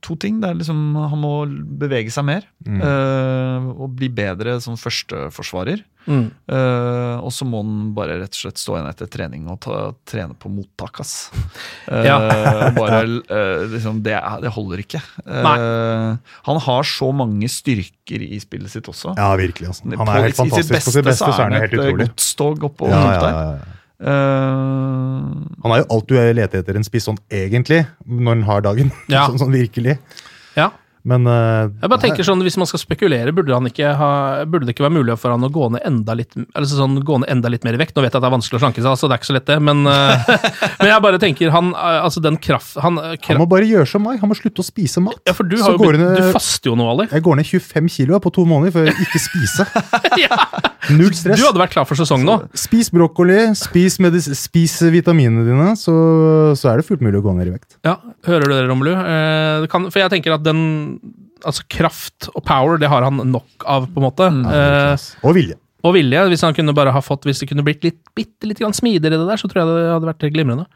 [0.04, 0.40] To ting.
[0.42, 1.32] Det er liksom, han må
[1.80, 2.44] bevege seg mer.
[2.66, 5.82] eh, og bli bedre som førsteforsvarer.
[6.02, 6.24] Mm.
[6.50, 9.76] Uh, og så må han bare rett og slett stå igjen etter trening og ta,
[10.11, 11.30] trene på mottak, ass.
[11.92, 12.16] Eh, Ja.
[12.18, 13.02] og bare
[13.37, 15.00] uh, liksom, det, er- det holder ikke.
[15.26, 16.16] Eh,
[16.48, 19.14] han har så mange styrker i spillet sitt også.
[19.18, 19.68] Ja, virkelig.
[19.70, 19.87] Altså.
[19.94, 21.87] Han er helt i sitt Beste, På sitt beste så er han helt et, eh,
[21.92, 22.08] utrolig.
[22.11, 23.78] godstog oppå Ja, ja, ja, ja.
[24.02, 25.26] Eh,
[25.62, 28.92] Han er jo alt du leter etter en spiss sånn egentlig, når han har dagen.
[29.12, 29.26] Ja.
[29.30, 29.98] sånn, sånn virkelig.
[30.58, 30.70] Ja.
[31.08, 33.56] Men uh, Jeg bare tenker sånn, Hvis man skal spekulere, burde,
[33.98, 34.10] ha,
[34.46, 37.18] burde det ikke være mulig for han å gå ned enda litt altså sånn, gå
[37.22, 37.96] ned enda litt mer i vekt?
[37.96, 39.36] Nå vet jeg at det er vanskelig å slanke seg, så det er ikke så
[39.36, 39.58] lett, det.
[39.66, 40.30] Men, uh,
[40.80, 43.88] men jeg bare tenker han, eh, altså den kraft han, kraft han må bare gjøre
[43.88, 44.20] som meg.
[44.22, 45.18] Han må slutte å spise mat.
[45.26, 47.08] Ja, for du, har jo blitt, ned- du faster jo nå, Ali.
[47.10, 49.66] Jeg går ned 25 kilo på to måneder for å ikke spise.
[50.92, 51.38] Null stress.
[51.38, 52.38] Du hadde vært klar for sesong nå.
[52.58, 53.98] Spis brokkoli, spis,
[54.38, 55.94] spis vitaminene dine, så,
[56.58, 57.78] så er det fullt mulig å gå ned i vekt.
[57.86, 58.92] Ja, Hører du det, Romelu?
[58.94, 60.91] Eh, for jeg tenker at den
[61.42, 64.28] altså kraft og power, det har han nok av, på en måte.
[64.52, 65.57] Eh, Og vilje.
[65.83, 66.24] og vilje.
[66.31, 69.28] Hvis han kunne bare ha fått, hvis det kunne blitt litt, bitte litt smidigere, det
[69.28, 70.66] der, så tror jeg det hadde vært glimrende.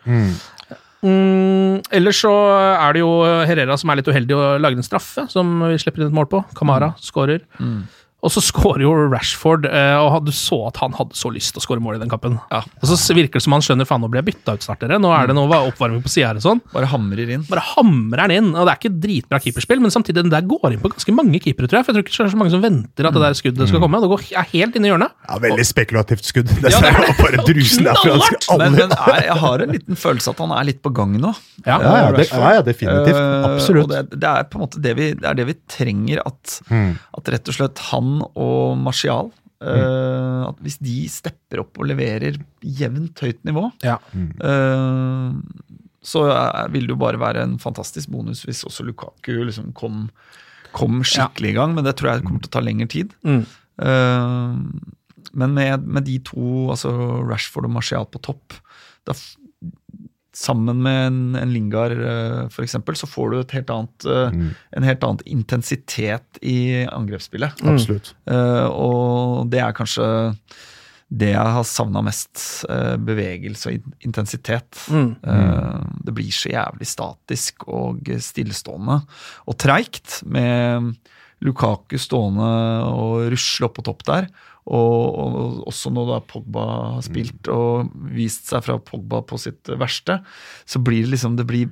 [1.07, 3.11] Mm, ellers så er det jo
[3.47, 6.27] Herrera som er litt uheldig og lager en straffe, som vi slipper inn et mål
[6.33, 6.41] på.
[6.57, 7.45] Kamara skårer.
[8.27, 11.63] Og så skårer jo Rashford, eh, og du så at han hadde så lyst til
[11.63, 12.39] å skåre mål i den kampen.
[12.51, 14.99] Og så virker det som han skjønner faen, nå blir jeg bytta ut snart, dere.
[15.03, 16.63] Nå er det noe oppvarming på sida her og sånn.
[16.75, 17.45] Bare hamrer inn.
[17.47, 18.49] Bare hamrer han inn.
[18.57, 21.39] Og det er ikke dritbra keeperspill, men samtidig den der går inn på ganske mange
[21.45, 21.87] keepere, tror jeg.
[21.87, 23.83] For jeg tror ikke det er så mange som venter at det der skuddet skal
[23.85, 24.01] komme.
[24.03, 25.15] Det går helt inn i hjørnet.
[25.31, 26.51] Ja, Veldig spekulativt skudd.
[26.51, 28.17] Det Ja, det er bare drusen derfra.
[28.59, 31.31] Men, men er, jeg har en liten følelse at han er litt på gang nå.
[31.67, 31.77] Ja.
[31.77, 33.17] Ja, ja, det, ja, ja, definitivt.
[33.21, 33.87] Eh, Absolutt.
[33.87, 36.23] Og det, det er på en måte det vi, det er det vi trenger.
[36.27, 36.97] At, Mm.
[37.19, 40.49] at rett og slett han og Martial mm.
[40.51, 43.97] at Hvis de stepper opp og leverer jevnt høyt nivå, Ja.
[44.13, 45.43] mm.
[46.07, 46.23] så
[46.71, 50.05] vil det jo bare være en fantastisk bonus hvis også Lukaku liksom kom,
[50.77, 51.75] kom skikkelig i gang.
[51.75, 53.17] Men det tror jeg kommer til å ta lengre tid.
[53.27, 53.43] Mm.
[53.83, 54.55] Eh,
[55.37, 56.93] men med, med de to, altså
[57.27, 58.55] Rashford og Martial på topp,
[59.09, 59.17] da,
[60.37, 64.49] sammen med en, en Lingard uh, f.eks., så får du et helt annet, eh, Mm.
[64.77, 67.57] en helt annen intensitet i angrepsspillet.
[67.65, 68.13] Absolutt.
[68.29, 70.09] Eh, og det er kanskje
[71.09, 72.65] det jeg har savna mest.
[72.69, 74.77] eh, bevegelse og intensitet.
[74.91, 75.17] Mm.
[75.23, 79.01] Eh, det blir så jævlig statisk og stillestående
[79.47, 80.97] og treigt med
[81.45, 82.51] Lukaku stående
[82.91, 84.29] og rusle opp på topp der.
[84.67, 86.63] Og, og også når da Pogba
[86.97, 90.19] har spilt og vist seg fra Pogba på sitt verste,
[90.67, 91.71] så blir det liksom Det blir,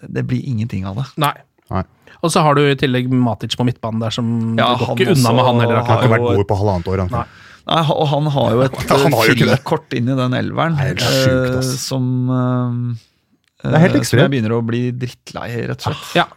[0.00, 1.06] det blir ingenting av det.
[1.20, 1.34] Nei.
[1.68, 1.82] Nei.
[2.24, 5.16] Og så har du i tillegg Matic på midtbanen der, som Ja, går han ikke
[5.18, 5.82] unna med han heller.
[5.82, 7.04] Han har ikke vært god på halvannet år.
[7.12, 7.26] Nei.
[7.66, 9.58] Nei, og han har jo et Han har jo ikke det.
[9.66, 12.94] kort inn i den elveren er helt sjukt, eh, som uh,
[13.64, 14.22] Det helt Som ekstremt.
[14.22, 16.12] jeg begynner å bli drittlei, rett og slett.
[16.22, 16.28] Ja.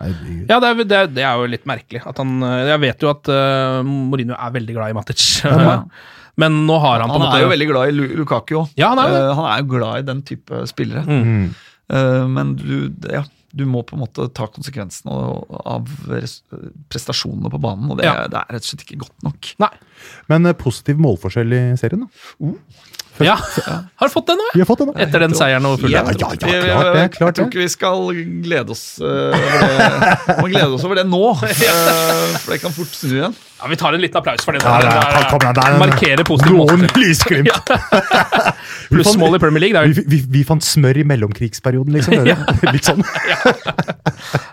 [0.00, 2.02] Ja, det er, det, er, det er jo litt merkelig.
[2.06, 2.34] At han,
[2.68, 5.24] jeg vet jo at uh, Mourinho er veldig glad i Matic.
[5.44, 5.78] Ja.
[6.40, 8.74] Men nå har han på en måte Han er jo veldig glad i Lukaku òg.
[8.76, 11.06] Ja, han er han er jo glad i den type spillere.
[11.08, 11.46] Mm.
[11.88, 13.22] Uh, men du, ja,
[13.56, 15.14] du må på en måte ta konsekvensene
[15.64, 15.94] av-
[16.92, 18.26] prestasjonene på banen, og det, Ja.
[18.28, 19.50] det er rett og slett ikke godt nok.
[19.64, 19.70] Nei.
[20.28, 22.52] Men eh, positiv målforskjell i serien, da?
[23.24, 23.36] Ja.
[24.02, 24.46] Har fått den nå?
[24.58, 24.94] Har fått det nå.
[25.00, 26.36] Etter den seieren over Ja, Fulham?
[26.44, 27.24] ja, ja, ja, klart det.
[27.24, 28.10] jeg, tror ikke vi skal
[28.44, 30.36] glede oss eh, over det.
[30.42, 33.36] Må glede oss over det nå, eh, for det kan fort snu igjen.
[33.56, 34.60] Ja, Vi tar en liten applaus for det.
[34.60, 37.06] Ja, Der, det er- der, kom igjen, det er- Markerer positiv Noen målforskjell.
[37.06, 37.70] lysglimt.
[38.92, 39.84] Pluss mål i Premier League.
[39.96, 42.20] Vi, vi, vi fant smør i mellomkrigsperioden, liksom.
[42.68, 43.00] Litt sånn.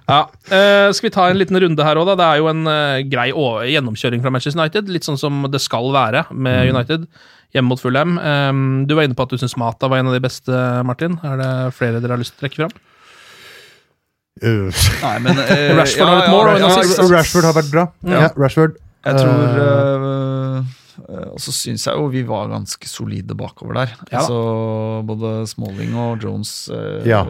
[0.08, 0.22] Ja.
[0.52, 2.16] Uh, skal vi ta en liten runde her òg, da?
[2.20, 3.30] Det er jo en uh, grei
[3.74, 4.90] gjennomkjøring fra Manchester United.
[4.92, 6.76] Litt sånn som det skal være med Mm.
[6.78, 7.06] United
[7.54, 8.18] hjemme mot Fulham.
[8.18, 10.52] Um, du var inne på at du syns Mata var en av de beste,
[10.88, 11.20] Martin.
[11.24, 12.76] Er det flere dere har lyst til å trekke fram?
[14.42, 14.70] Uh,
[15.04, 16.48] Nei, men eh, Rashford har et mål.
[17.14, 17.84] Rashford har vært bra.
[18.10, 18.24] Ja.
[18.26, 18.80] Ja, Rashford.
[19.04, 20.60] Jeg tror uh,
[21.04, 23.94] eh, Og så syns jeg jo vi var ganske solide bakover der.
[24.14, 24.38] Ja Altså,
[25.06, 27.26] både Smalling og Jones eh, Ja.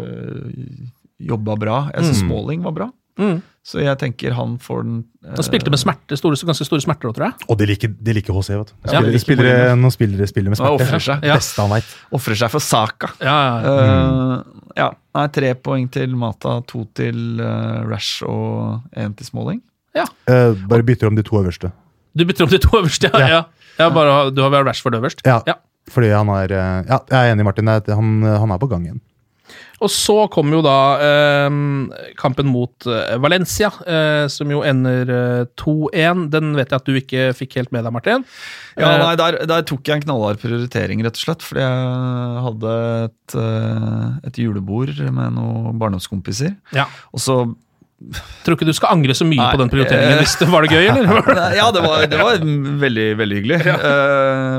[1.20, 1.78] jobba bra.
[1.96, 2.30] Jeg syns Mm.
[2.30, 2.88] Smalling var bra.
[3.20, 3.42] Mm.
[3.64, 7.08] Så jeg tenker han får den eh, Han spilte med smerte, store, ganske store smerter
[7.08, 7.46] òg, tror jeg.
[7.48, 8.74] Og de liker, de liker HC, vet du.
[8.76, 10.84] Ja, Spillere, de liker spillere, når spillere spiller med smerte.
[10.84, 11.24] offrer seg.
[11.30, 11.38] Ja.
[11.40, 11.94] Beste han veit.
[12.20, 13.14] Ofrer seg for saka.
[13.24, 13.94] Ja, ja, ja.
[13.94, 19.64] Uh, ja, nei, Tre poeng til Mata, to til uh, Rash og én til Smalling.
[19.96, 21.70] Eh, bare bytter om de to øverste.
[22.18, 23.20] Du bytter om de to øverste, ja.
[23.24, 23.28] Ja.
[23.38, 23.42] ja.
[23.80, 25.24] ja bare, du har vel Rashford øverst?
[25.24, 25.56] Ja, Ja.
[25.88, 27.68] fordi han er Ja, jeg er enig, Martin.
[27.68, 29.02] Han, han er på gang igjen.
[29.84, 31.58] Og så kommer jo da eh,
[32.20, 36.28] kampen mot eh, Valencia, eh, som jo ender eh, 2-1.
[36.34, 38.24] Den vet jeg at du ikke fikk helt med deg, Martin.
[38.78, 41.44] Ja, Eh, nei, der, der tok jeg en knallhard prioritering, rett og slett.
[41.46, 42.72] Fordi jeg hadde
[43.10, 46.56] et, eh, et julebord med noen barndomskompiser.
[46.78, 46.88] Ja.
[47.14, 47.44] Og så
[48.44, 50.18] Tror ikke du skal angre så mye Nei, på den prioriteringen.
[50.18, 51.30] eh, hvis det Var det gøy, eller?
[51.56, 52.42] Ja, det var, det var
[52.82, 53.60] veldig, veldig hyggelig.
[53.64, 53.78] Ja.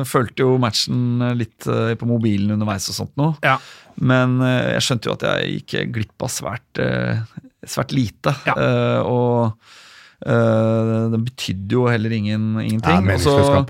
[0.09, 3.35] følte jo matchen litt eh, på mobilen underveis og sånt noe.
[3.45, 3.59] Ja.
[4.01, 7.25] Men eh, jeg skjønte jo at jeg gikk glipp av svært, eh,
[7.67, 8.35] svært lite.
[8.49, 8.59] Ja.
[8.59, 9.81] Eh, og
[10.25, 13.09] Uh, det betydde jo heller ingen, ingenting.
[13.11, 13.67] Ja, Også.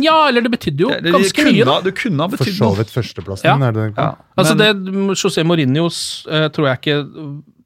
[0.00, 1.66] Ja, eller det betydde jo det, det, ganske kunne, mye.
[1.68, 1.74] da.
[1.84, 3.44] det kunne ha For så vidt førsteplassen.
[3.44, 3.56] Ja.
[3.68, 6.96] Er det, Ja, Altså men- det José Mourinho uh, tror jeg ikke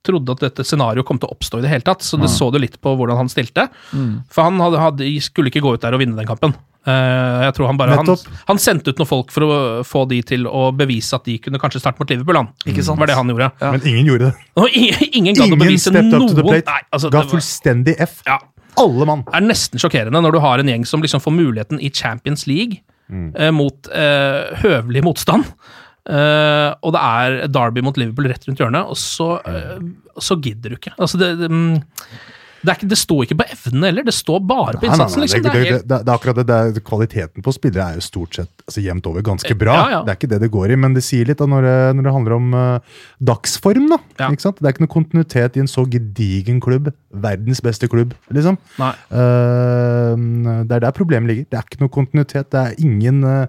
[0.02, 2.02] trodde at dette scenarioet kom til å oppstå i det hele tatt.
[2.02, 3.68] Så det så du litt på hvordan han stilte.
[3.94, 4.24] Mm.
[4.26, 6.56] For han hadde, hadde, skulle ikke gå ut der og vinne den kampen.
[6.82, 8.08] Eh, jeg tror Han bare han,
[8.48, 11.60] han sendte ut noen folk for å få de til å bevise at de kunne
[11.62, 12.40] kanskje starte mot Liverpool.
[12.40, 12.48] Han.
[12.66, 12.98] Ikke sant?
[12.98, 13.50] var det han gjorde.
[13.62, 13.70] Ja.
[13.74, 14.48] Men ingen gjorde det.
[14.58, 16.72] Og ingen, ingen gadd å Ingen bevise stepped up to the noen plate.
[16.72, 18.18] Nei, altså, Ga det fullstendig F.
[18.26, 18.40] ja,
[18.82, 19.22] Alle mann.
[19.28, 22.48] Det er nesten sjokkerende når du har en gjeng som liksom får muligheten i Champions
[22.50, 25.46] League eh, mot eh, høvelig motstand.
[26.10, 29.76] Eh, og det er Derby mot Liverpool rett rundt hjørnet, og så, eh,
[30.18, 30.96] så gidder du ikke.
[30.98, 31.76] Altså det, det, mm,
[32.62, 35.24] Det, ikke, det står ikke på evnene heller, det står bare på innsatsen.
[35.24, 35.42] liksom.
[35.42, 39.08] det, er det, er akkurat det, Kvaliteten på spillere er jo stort sett altså, jevnt
[39.10, 39.74] over ganske bra.
[39.80, 40.02] Ja, ja.
[40.06, 42.06] Det er ikke det det går i, men det sier litt da, når, det, når
[42.06, 43.00] det handler om uh,
[43.32, 43.88] dagsform.
[43.90, 44.30] da, Ja.
[44.32, 46.92] Det er ikke noe kontinuitet i en så gedigen klubb.
[47.10, 48.56] Verdens beste klubb, liksom.
[48.80, 50.14] Eh,
[50.62, 51.48] det er der problemet ligger.
[51.50, 52.50] Det er ikke noe kontinuitet.
[52.54, 53.46] Det er ingen, uh,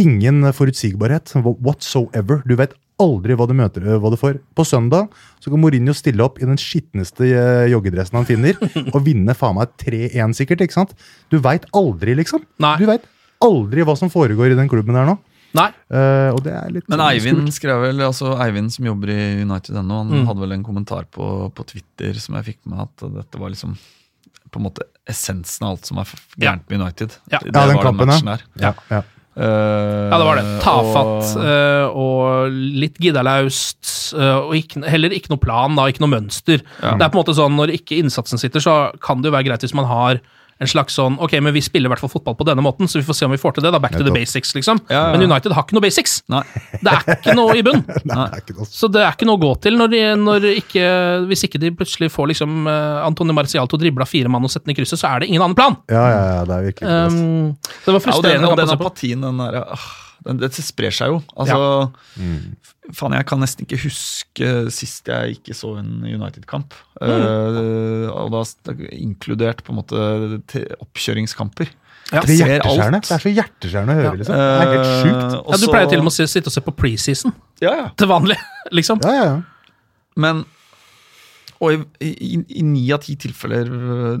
[0.00, 2.42] ingen forutsigbarhet whatsoever.
[2.48, 4.38] Du vet aldri hva du møter eh, hva du får.
[4.56, 5.10] På søndag
[5.42, 8.56] så kan Mourinho stille opp i den skitneste eh, joggedressen han finner,
[8.94, 10.64] og vinne faen meg 3-1, sikkert.
[10.64, 10.94] ikke sant?
[11.32, 12.44] Du veit aldri, liksom.
[12.62, 12.76] Nei.
[12.80, 13.04] Du veit
[13.44, 15.18] aldri hva som foregår i den klubben der nå.
[15.56, 15.70] Nei.
[15.88, 19.76] Uh, og det er litt Men Eivind skrev vel, altså Eivind som jobber i United
[19.80, 20.26] ennå, han Mm.
[20.28, 23.76] hadde vel en kommentar på, på Twitter som jeg fikk med at dette var liksom
[24.52, 27.14] på en måte essensen av alt som er gærent med United.
[27.32, 27.38] Ja.
[27.40, 28.36] Det Ja, den var kampen, matchen ja.
[28.60, 28.72] ja.
[28.90, 29.00] ja.
[29.36, 30.44] Eh, Ja, det var det.
[30.64, 34.14] Tafatt og- uh, og litt giddalaust.
[34.16, 36.62] Uh, og ikke, heller ikke noe plan, da, ikke noe mønster.
[36.80, 39.48] Det er på en måte sånn, Når ikke innsatsen sitter, så kan det jo være
[39.50, 40.20] greit hvis man har
[40.56, 43.00] en slags sånn Ok, men vi spiller i hvert fall fotball på denne måten, så
[43.00, 43.72] vi får se om vi får til det.
[43.74, 44.80] da, Back to the basics, liksom.
[44.88, 45.12] Ja, ja.
[45.12, 46.18] Men United har ikke noe basics.
[46.32, 46.42] Nei.
[46.80, 47.82] Det er ikke noe i bunn.
[48.08, 50.48] Nei, det er noe Så det er ikke noe å gå til når de, når
[50.54, 50.86] ikke,
[51.28, 54.48] hvis ikke de plutselig får liksom uh, Antony Marcial til å drible av fire mann
[54.48, 55.76] og sette den i krysset, så er det ingen annen plan.
[55.92, 56.96] Ja, ja, ja, det er virkelig.
[56.96, 59.88] Um, det var Ja, og den, frustrerende og den apatien, den der, ah,
[60.26, 61.20] den, det sprer seg jo.
[61.36, 61.60] Altså,
[62.94, 66.74] Faen, jeg kan nesten ikke huske sist jeg ikke så en United-kamp.
[67.02, 68.42] Eh, og da
[68.94, 70.04] inkludert på en måte
[70.46, 71.72] te- oppkjøringskamper.
[72.12, 72.20] Ja.
[72.22, 73.02] Det er ser alt.
[73.08, 74.36] Det er så hjerteskjærende å høre, liksom.
[74.36, 75.16] Det er helt sjukt.
[75.16, 77.86] Eh, Ja, du pleier til og med å sitte og se på preseason Ja, ja.
[77.98, 78.36] til vanlig,
[78.78, 79.00] liksom.
[79.02, 79.40] Ja, ja, ja.
[80.16, 80.44] Men
[81.60, 84.18] Og i, ni av ti tilfeller øh,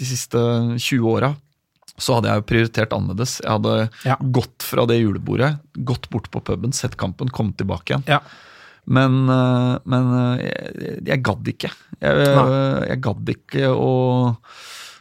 [0.00, 0.40] de siste
[0.80, 1.30] 20 åra
[1.98, 3.40] så hadde jeg prioritert annerledes.
[3.44, 4.16] Jeg hadde Ja.
[4.20, 8.04] gått fra det julebordet, gått bort på puben, sett kampen, kommet tilbake igjen.
[8.08, 8.20] Ja.
[8.86, 11.70] Men, øh, men øh, jeg, jeg gadd ikke.
[12.00, 13.90] Jeg, øh, jeg gadd ikke å,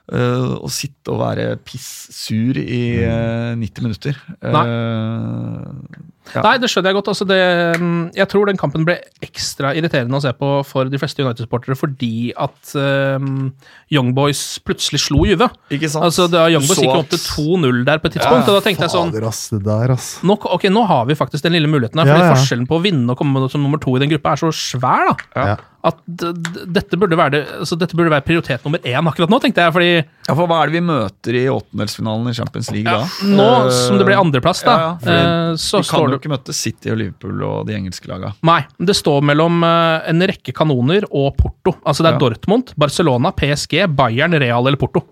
[0.10, 4.20] å sitte og være piss sur i øh, 90 minutter.
[4.42, 5.66] Eh,
[6.36, 6.44] Ja.
[6.46, 7.12] Nei, det skjønner jeg godt.
[7.14, 7.40] Altså det,
[7.82, 11.78] mm, jeg tror den kampen ble ekstra irriterende å se på for de fleste United-supportere
[11.80, 13.50] fordi at um,
[13.94, 15.50] Young Boys plutselig slo Juve.
[15.74, 16.06] Ikke sant?
[16.10, 18.86] Altså da Young Boys gikk opp til 2-0 der på et tidspunkt, og da tenkte
[18.88, 20.12] jeg sånn ass, det der, ass.
[20.26, 22.38] nå, ok, nå har vi faktisk den lille muligheten her, fordi Ja, ja.
[22.38, 25.12] forskjellen på å vinne og komme som nummer to i den gruppa er så svær,
[25.12, 25.44] da.
[25.54, 25.58] Ja.
[25.80, 29.64] At dette burde være, det, altså, dette burde være prioritet nummer én akkurat nå, tenkte
[29.64, 29.72] jeg.
[29.72, 29.92] fordi
[30.28, 33.30] Ja, for hva er det vi møter i åttendelsfinalen i Champions League ja, da?
[33.30, 36.34] nå Eh, som det ble andreplass, da, ja, ja, eh, så står står jo ikke
[36.36, 38.34] møte City og Liverpool og de engelske lagene.
[38.46, 41.78] Nei, det står mellom eh, en rekke kanoner og Porto.
[41.88, 42.24] Altså det er Ja.
[42.28, 45.06] Dortmund, Barcelona, PSG, Bayern, Real eller Porto.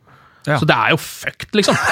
[0.48, 0.56] Ja.
[0.62, 1.76] Så det er jo fucked, liksom.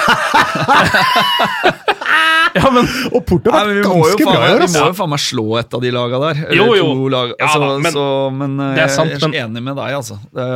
[2.56, 5.82] ja, men Og Porto jo ganske bra vi må jo faen meg slå et av
[5.84, 6.40] de laga der.
[6.46, 6.86] Eller Jo, jo.
[6.96, 7.32] to lag.
[7.36, 9.62] Ja Altså, da, men- så, men eh, Det er sant, jeg er så men- enig
[9.68, 10.16] med deg, altså.
[10.32, 10.46] Det,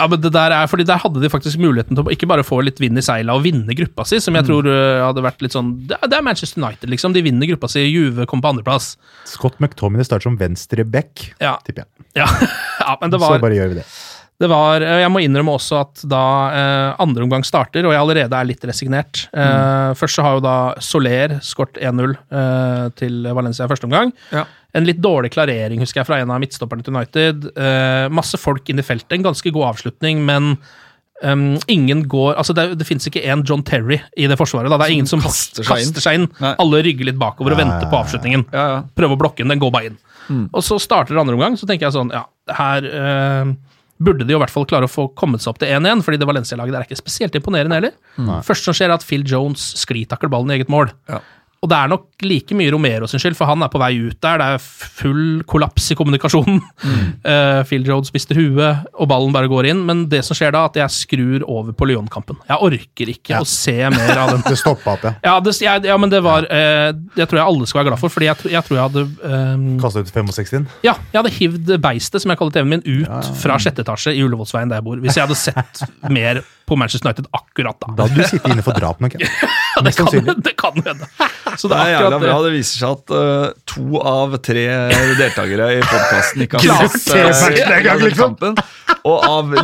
[0.00, 2.44] Ja, men det der er, fordi Der hadde de faktisk muligheten til å ikke bare
[2.46, 5.44] få litt vind i seila og vinne gruppa si, som jeg tror øh, hadde vært
[5.44, 7.12] litt sånn Det er, det er Manchester United, liksom.
[7.16, 7.84] De vinner gruppa si.
[7.90, 8.94] Juve kommer på andreplass.
[9.28, 11.58] Scott McTominay starter som venstre back, Ja.
[11.66, 12.08] tipper jeg.
[12.22, 12.26] Ja.
[12.80, 13.86] ja, men det Så var, bare gjør vi det.
[14.40, 16.22] Det var øh, Jeg må innrømme også at da
[16.56, 20.44] eh, andre omgang starter, og jeg allerede er litt resignert eh, Først så har jo
[20.44, 24.14] da Soler skåret 1-0 eh, til Valencia i første omgang.
[24.32, 24.46] Ja.
[24.76, 27.48] En litt dårlig klarering, husker jeg, fra en av midtstopperne til United.
[27.58, 29.16] Eh, masse folk inn i feltet.
[29.18, 30.52] En ganske god avslutning, men
[31.26, 34.70] um, ingen går Altså, det, det fins ikke én John Terry i det forsvaret.
[34.70, 34.78] Da.
[34.80, 36.28] Det er ingen som kaster kaster seg seg inn.
[36.38, 36.54] inn.
[36.62, 37.66] Alle rygger litt bakover og Nei.
[37.66, 38.46] venter på avslutningen.
[38.54, 38.78] ja, ja.
[38.96, 39.98] Prøver å blokke den, den går bare inn.
[40.30, 42.20] Og så starter andre omgang, så tenker jeg sånn Ja,
[42.54, 43.50] her eh,
[44.00, 46.20] burde de jo i hvert fall klare å få kommet seg opp til 1-1, fordi
[46.20, 47.96] det Valencia-laget der er ikke spesielt imponerende heller.
[48.46, 50.92] Første som skjer, er at Phil Jones sklitakler ballen i eget mål.
[51.10, 51.20] Ja.
[51.60, 54.16] Og det er nok like mye Romero sin skyld, for han er på vei ut
[54.24, 54.40] der.
[54.40, 56.62] Det er full kollaps i kommunikasjonen.
[57.20, 59.82] Eh, Phil Jones mister huet, og ballen bare går inn.
[59.84, 62.38] Men det som skjer da, at jeg skrur over på Lyon-kampen.
[62.48, 64.40] Jeg orker ikke å se mer av den.
[64.50, 65.12] Det stoppa opp, ja.
[65.26, 68.00] Ja, det, jeg, ja, men det var uh, Det tror jeg alle skal være glad
[68.00, 70.64] for, fordi jeg, jeg tror jeg hadde um, Kasta ut 65.
[70.86, 74.24] Ja, jeg hadde hivd beistet, som jeg kaller TV-en min, ut fra sjette etasje i
[74.24, 75.04] Ullevålsveien der jeg bor.
[75.04, 75.84] Hvis jeg hadde sett
[76.16, 77.92] mer på Manchester United akkurat da.
[77.98, 79.18] Da hadde du sittet inne for drap nok.
[79.20, 79.28] Ja.
[79.80, 81.08] Ja, det, kan, det kan hende.
[81.56, 82.34] Så Det er jævla bra.
[82.44, 82.52] det.
[82.58, 84.66] Viser seg at uh, to av tre
[85.18, 88.36] deltakere i podkasten ikke har sett liksom.
[88.36, 88.60] kampen.
[89.08, 89.56] Og av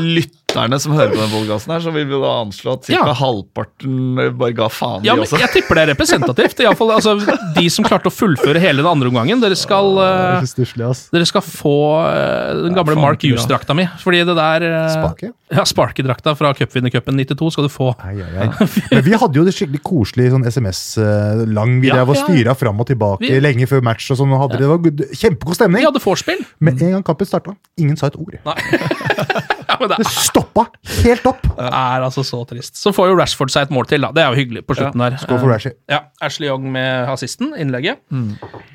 [0.57, 2.93] lytterne som hører på den podkasten her, så vil vi da anslå at ca.
[2.97, 3.15] Ja.
[3.17, 6.61] halvparten bare ga faen, Ja, men jeg tipper det er representativt.
[6.63, 7.17] I alle fall, altså,
[7.57, 9.41] de som klarte å fullføre hele den andre omgangen.
[9.43, 11.09] Dere skal, ja, eh, ass.
[11.13, 11.75] dere skal få
[12.09, 13.21] eh, den gamle Mark.
[13.27, 13.87] Hughes-drakta mi.
[14.03, 15.33] Fordi det der Sparke?
[15.53, 17.93] Ja, Sparky-drakta fra cupvinnercupen 92 skal du få.
[18.03, 18.69] Ai, ai, ai.
[18.91, 21.77] Men vi hadde jo det skikkelig koselig sånn SMS-lang.
[21.83, 22.25] Vi Ja, drev og ja.
[22.27, 24.11] styra fram og tilbake Vi- lenge før match.
[24.11, 25.83] og sånn, hadde det, det var kjempegod stemning.
[25.85, 26.45] Vi hadde vorspiel.
[26.61, 28.39] Men en gang kampen starta, ingen sa et ord.
[28.45, 28.55] Nei.
[29.77, 30.65] ja, men det Det stoppa
[31.05, 31.43] helt opp!
[31.57, 32.77] Det er altså så trist.
[32.81, 34.11] Så får jo Rashford seg et mål til, da.
[34.17, 35.19] Det er jo hyggelig på slutten der.
[35.23, 35.73] Skål for Rashi.
[35.93, 38.01] Ja, Ashley Young med assisten, innlegget.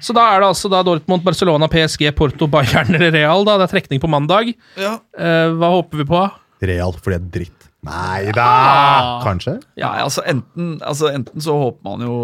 [0.02, 3.44] Så da er det altså da Dortmund, Barcelona, PSG, Porto, Bayern eller Real.
[3.48, 3.58] da.
[3.62, 4.54] Det er trekning på mandag.
[4.80, 4.96] Ja.
[5.18, 6.22] Eh, hva håper vi på?
[6.62, 7.61] Real, for det er dritt.
[7.82, 8.46] Nei da!
[8.46, 9.22] Ah.
[9.26, 9.56] Kanskje?
[9.80, 12.18] Ja, altså enten, altså enten så håper man jo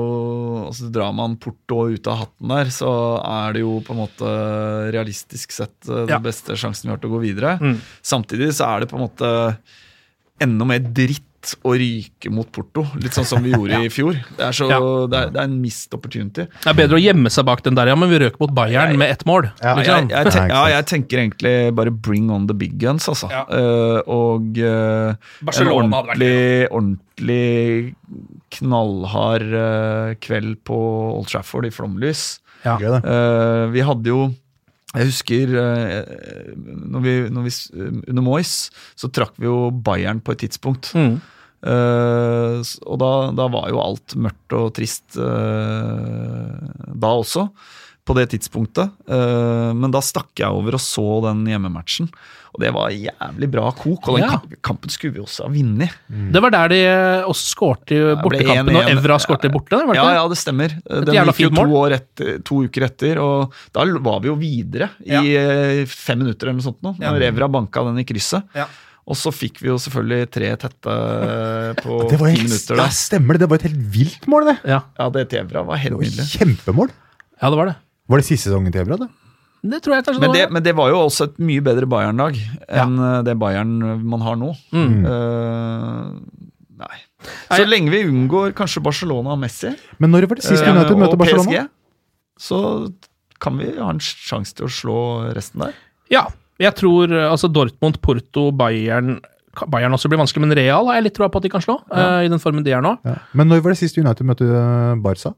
[0.68, 2.92] altså Drar man Porto ut av hatten der, så
[3.26, 4.34] er det jo på en måte
[4.94, 6.20] realistisk sett eh, den Ja.
[6.22, 7.56] beste sjansen vi har til å gå videre.
[7.58, 7.80] Mm.
[8.06, 9.32] Samtidig så er det på en måte
[10.46, 11.27] enda mer dritt
[11.64, 14.18] å ryke mot Porto, litt sånn som vi gjorde i fjor.
[14.38, 14.80] Det er, så, Ja.
[15.08, 16.48] det er, det er en missed opportunity.
[16.64, 18.98] Det er bedre å gjemme seg bak den der, ja, men vi røk mot Bayern
[19.00, 19.50] med ett mål.
[19.62, 20.10] Ja, Jeg, liksom.
[20.12, 23.30] jeg, ten, ja, jeg tenker egentlig bare bring on the big guns, altså.
[23.32, 23.46] Ja.
[23.48, 25.14] Eh, og uh,
[25.54, 27.94] en ordentlig, ordentlig
[28.58, 30.82] knallhard uh, kveld på
[31.14, 32.28] Old Trafford i flomlys.
[32.68, 34.28] Eh, vi hadde jo
[34.96, 37.52] jeg husker når vi, når vi,
[38.08, 38.54] under Moyes,
[38.98, 40.90] så trakk vi jo Bayern på et tidspunkt.
[40.98, 41.20] Mm.
[41.66, 46.58] Eh, s- og da, da var jo alt mørkt og trist uh,
[46.94, 47.48] da også,
[48.08, 48.94] på det tidspunktet.
[49.10, 52.08] Uh, men da stakk jeg over og så den hjemmematchen,
[52.56, 54.08] og det var jævlig bra kok.
[54.08, 54.30] Og den Ja.
[54.38, 55.92] kamp, kampen skulle vi også ha vunnet.
[56.08, 56.80] Det var der de
[57.28, 59.76] også skårte i bortekampen, og Evra skårte borte.
[59.82, 60.70] Var det Ja, ja, det stemmer.
[60.88, 64.90] Den gikk jo to, år etter, to uker etter, og da var vi jo videre
[65.06, 68.48] i eh, fem minutter eller noe sånt nå, når Evra banka den i krysset.
[69.08, 70.96] Og så fikk vi jo selvfølgelig tre tette
[71.80, 72.80] på ti minutter.
[72.80, 73.46] ja, stemmer det.
[73.46, 74.58] Det var et helt vilt mål, det.
[74.68, 74.82] Ja.
[75.00, 76.28] Ja, det til Evra var helt nydelig.
[76.34, 76.92] Kjempemål.
[77.40, 77.78] ja, det var det.
[78.08, 79.10] Var det siste sesongen til Ebra, det?
[79.68, 80.54] Det tror jeg kanskje Men det, var.
[80.54, 83.14] men det var jo også et mye bedre Bayern-lag enn ja.
[83.26, 83.74] det Bayern
[84.08, 84.52] man har nå.
[84.76, 85.08] Mm.
[85.08, 86.44] Uh,
[86.84, 87.00] nei.
[87.50, 90.94] Så lenge vi unngår kanskje Barcelona og Messi Men når var det sist eh, United
[90.94, 91.50] uh, møtte Barcelona?
[91.50, 92.60] PSG, så
[93.42, 95.00] kan vi ha en sjanse til å slå
[95.36, 95.80] resten der.
[96.14, 96.28] Ja,
[96.60, 99.18] jeg tror eh, altså Dortmund, Porto, Bayern
[99.74, 101.80] Bayern også blir vanskelig, men Real har jeg litt troa på at de kan slå.
[101.90, 102.92] eh, I den formen de er nå.
[103.08, 103.16] Ja.
[103.34, 105.32] Men når var det sist United møtte eh, Barca?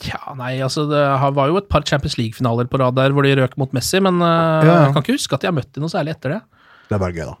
[0.00, 1.00] Tja, nei, altså Det
[1.34, 4.20] var jo et par Champions League-finaler på rad der hvor de røk mot Messi, men
[4.22, 4.76] uh, Ja.
[4.86, 6.40] jeg kan ikke huske at de har møtt dem noe særlig etter det.
[6.88, 7.34] Det er bare gøy, da.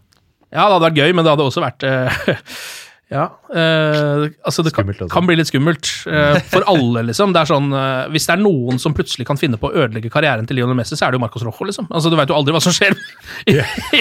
[0.50, 2.18] Ja, det hadde vært gøy, men det hadde også vært eh,
[3.14, 3.28] Ja.
[3.54, 7.30] eh, altså, det kan, kan bli litt skummelt eh, for alle, liksom.
[7.34, 10.10] Det er sånn, eh, hvis det er noen som plutselig kan finne på å ødelegge
[10.12, 11.86] karrieren til Lionel Messi, så er det jo Marcos Rojo, liksom.
[11.94, 12.96] Altså, Du veit jo aldri hva som skjer
[13.54, 13.56] i,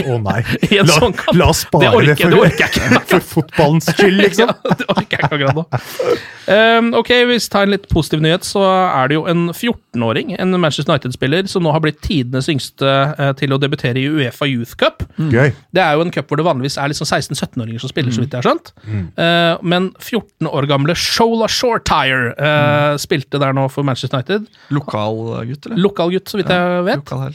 [0.07, 0.39] oh, nei.
[0.71, 1.37] i en La, sånn kamp.
[1.37, 3.03] la oss spare Det orker- det, for, det orker jeg ikke.
[3.13, 4.49] for fotballens skyld, liksom.
[4.53, 6.17] Ja, det orker jeg ikke akkurat nå.
[6.43, 10.33] Um, ok, Hvis vi tar en litt positiv nyhet, så er det jo en 14-åring,
[10.41, 14.47] en Manchester United-spiller, som nå har blitt tidenes yngste eh, til å debutere i Uefa
[14.49, 15.05] Youth Cup.
[15.31, 15.53] Gøy.
[15.73, 18.35] Det er jo en cup hvor det vanligvis er liksom 16-17-åringer som spiller, så vidt
[18.35, 18.73] jeg har skjønt.
[18.83, 19.02] Mm.
[19.17, 22.99] Eh, men 14 år gamle Shola Shortire uh, Mm.
[23.01, 24.47] spilte der nå for Manchester United.
[24.73, 25.77] Lokal gutt, eller?
[25.81, 27.03] Lokal gutt, så vidt jeg vet.
[27.03, 27.33] Lokal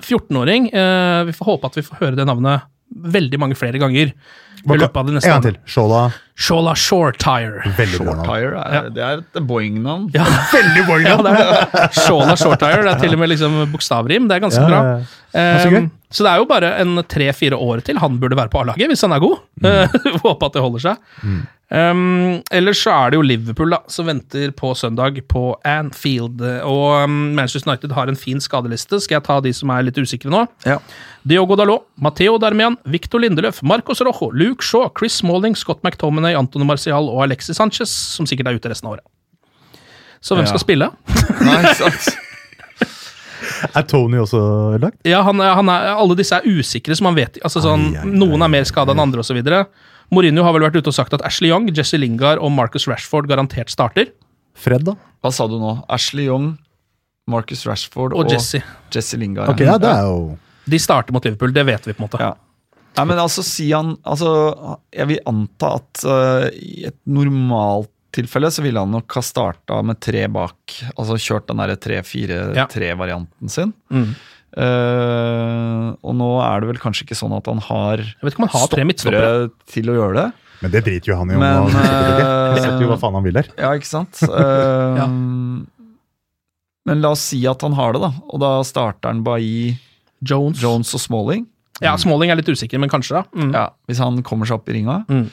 [0.00, 0.70] 14-åring.
[0.72, 2.62] Uh, vi får håpe at vi får høre det navnet
[2.94, 4.12] veldig mange flere ganger.
[4.58, 5.56] I løpet av det En gang til.
[5.70, 6.00] Shola.
[6.38, 7.62] Shola Shortire.
[7.78, 8.24] Veldig bra navn.
[8.26, 10.08] Shortire, er, det er et Boeing-navn.
[10.14, 10.24] Ja,
[10.56, 11.06] veldig boring.
[11.06, 11.92] Ja, det er.
[11.94, 12.82] Shola Shortire.
[12.82, 14.26] Det er til og med liksom bokstavrim.
[14.30, 14.80] Det er ganske Ja, bra.
[14.82, 15.20] ja, ja.
[15.38, 15.78] Ja, så gøy.
[15.84, 18.88] Um, så det er jo bare en tre-fire år til han burde være på A-laget,
[18.90, 19.38] hvis han er god.
[19.60, 19.98] Mm.
[20.24, 21.02] Håper at det holder seg.
[21.68, 26.40] Um, ellers så er det jo Liverpool da, som venter på søndag på Anfield.
[26.64, 29.00] Og um, Manchester United har en fin skadeliste.
[29.04, 30.46] Skal jeg ta de som er litt usikre nå?
[30.64, 30.78] Ja.
[31.28, 36.64] Diogo Dalot, Matteo Darmian, Victor Lindeløf, Marcos Rojo, Luke Shaw, Chris Smalling, Scott McTominay, Antony
[36.64, 39.04] Marcial og Alexis Sanchez, som sikkert er ute resten av året.
[40.24, 40.54] Så hvem Ja.
[40.54, 40.88] skal spille?
[41.46, 42.08] Nei, sant.
[43.76, 44.40] Er Tony også
[44.80, 44.98] lagt?
[45.06, 48.10] Ja, han, han er, Alle disse er usikre, så man vet altså sånn, ai, ai,
[48.18, 49.38] Noen er mer skada enn andre, osv.
[50.14, 53.28] Mourinho har vel vært ute og sagt at Ashley Young, Jesse Lingard og Marcus Rashford
[53.28, 54.12] garantert starter.
[54.58, 54.96] Fred, da?
[55.22, 55.74] Hva sa du nå?
[55.92, 56.54] Ashley Young,
[57.28, 58.62] Marcus Rashford og, Og Jesse.
[58.94, 59.52] Jesse Lingard.
[59.52, 62.20] Okay, ja, det er jo De starter mot Liverpool, det vet vi på en måte.
[62.22, 62.32] Ja.
[62.98, 64.30] Nei, men altså, si han altså,
[64.96, 69.82] Jeg vil anta at uh, i et normalt tilfelle så ville han nok ha starta
[69.84, 70.78] med tre bak.
[70.96, 72.02] Altså kjørt den derre Ja.
[72.64, 73.74] 3-4-3-varianten sin.
[73.92, 74.14] Mm.
[74.56, 78.40] Eh, og nå er det vel kanskje ikke sånn at han har Jeg vet ikke
[78.40, 79.32] om han har stoppere
[79.68, 80.28] til å gjøre det.
[80.58, 81.42] Men det driter jo han i om.
[81.42, 83.50] Men, han eh, setter jo hva faen han vil der.
[83.62, 84.22] Ja, ikke sant?
[84.24, 85.10] Uh, Ja.
[86.88, 88.08] Men la oss si at han har det, da.
[88.32, 89.74] Og da starter han Bailly,
[90.24, 90.56] Jones.
[90.62, 91.42] Jones og Smalling.
[91.84, 93.26] Ja, Smalling er litt usikker, men kanskje, da.
[93.36, 93.50] Mm.
[93.52, 95.02] Ja, Hvis han kommer seg opp i ringa.
[95.12, 95.26] Mm.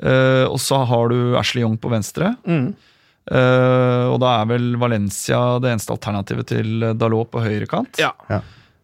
[0.00, 2.32] Uh, og så har du Ashley Young på venstre.
[2.48, 2.72] Mm.
[3.28, 8.00] Uh, og da er vel Valencia det eneste alternativet til Dalot på høyrekant.
[8.00, 8.40] Ja.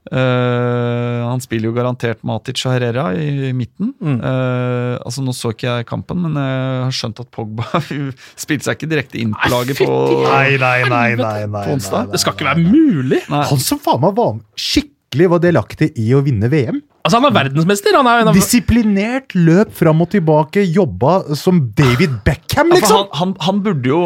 [0.08, 3.92] Eh, han spiller jo garantert Matic og Herrera i, i midten.
[4.00, 4.18] Mm.
[4.22, 7.66] Uh, altså Nå så ikke jeg kampen, men jeg har skjønt at Pogba
[8.42, 9.88] spilte seg ikke direkte inn på laget på
[10.24, 10.76] Nei, nei,
[11.18, 12.12] nei, onsdag?
[12.14, 13.20] Det skal ikke være mulig!
[13.28, 13.42] Nei.
[13.50, 16.80] Han som faen meg var skikkelig var delaktig i å vinne VM.
[17.04, 17.96] Altså, han er verdensmester!
[17.96, 23.04] Han er en av Disiplinert løp fram og tilbake, jobba som David Beckham, Ja, liksom!
[23.04, 24.00] han, han, han burde jo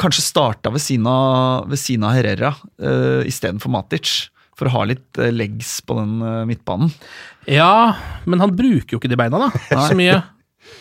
[0.00, 4.30] kanskje starta ved siden av, ved siden av Herrera uh, istedenfor Matic.
[4.56, 6.92] For å ha litt eh, legs på den eh, midtbanen.
[7.50, 9.50] Ja, men han bruker jo ikke de beina, da.
[9.88, 10.22] Så mye.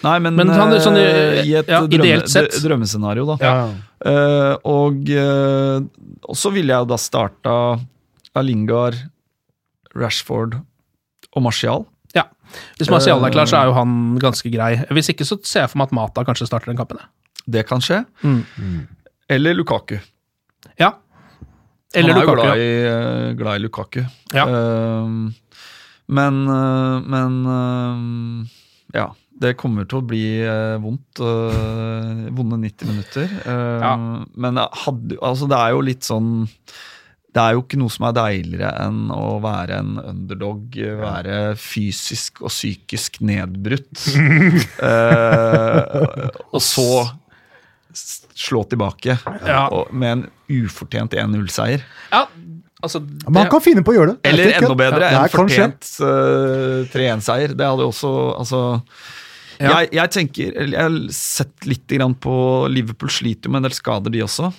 [0.01, 3.35] Nei, men, Men han sånn, eh, i et ja, drømme, drømmescenario, da.
[3.41, 3.57] Ja.
[4.05, 7.53] Uh, og, uh, så ville jeg jo da starta
[8.45, 8.97] Lingard,
[9.95, 11.85] Rashford og Martial.
[12.17, 12.25] Ja.
[12.79, 14.73] Hvis Martial er klar, så er jo han ganske grei.
[14.93, 17.01] Hvis ikke, så ser jeg for meg at Mata kanskje starter den kampen.
[17.45, 18.03] Det kan skje.
[18.25, 18.85] Mm.
[19.31, 19.97] Eller Lukaku.
[20.81, 20.95] Ja.
[21.93, 22.41] Eller han er Lukaku.
[22.41, 24.01] glad i, eh, glad i Lukaku.
[24.33, 24.45] Ja.
[24.49, 25.05] Uh,
[26.07, 28.49] men uh, men
[28.93, 29.11] ja.
[29.35, 30.27] Det kommer til å bli
[30.79, 31.19] vondt.
[31.19, 33.33] vonde 90 minutter.
[33.43, 33.89] Ja.
[34.31, 36.29] Men hadde, altså det er jo litt sånn
[37.35, 40.79] Det er jo ikke noe som er deiligere enn å være en underdog.
[41.01, 44.05] Være fysisk og psykisk nedbrutt.
[44.85, 46.87] Eh, og så
[47.95, 49.17] slå tilbake
[49.47, 49.67] Ja.
[49.71, 50.23] og, med en
[50.65, 51.81] ufortjent 1-0-seier.
[52.11, 52.25] ja,
[52.83, 54.17] altså det, Man kan finne på å gjøre det.
[54.29, 57.55] Eller er enda bedre, Ja, en fortjent uh, 3-1-seier.
[57.57, 58.61] Det hadde jo også Altså
[59.59, 59.79] Ja.
[59.79, 63.77] jeg, jeg tenker Jeg har sett litt grann på Liverpool sliter jo med en del
[63.77, 64.51] skader, de også.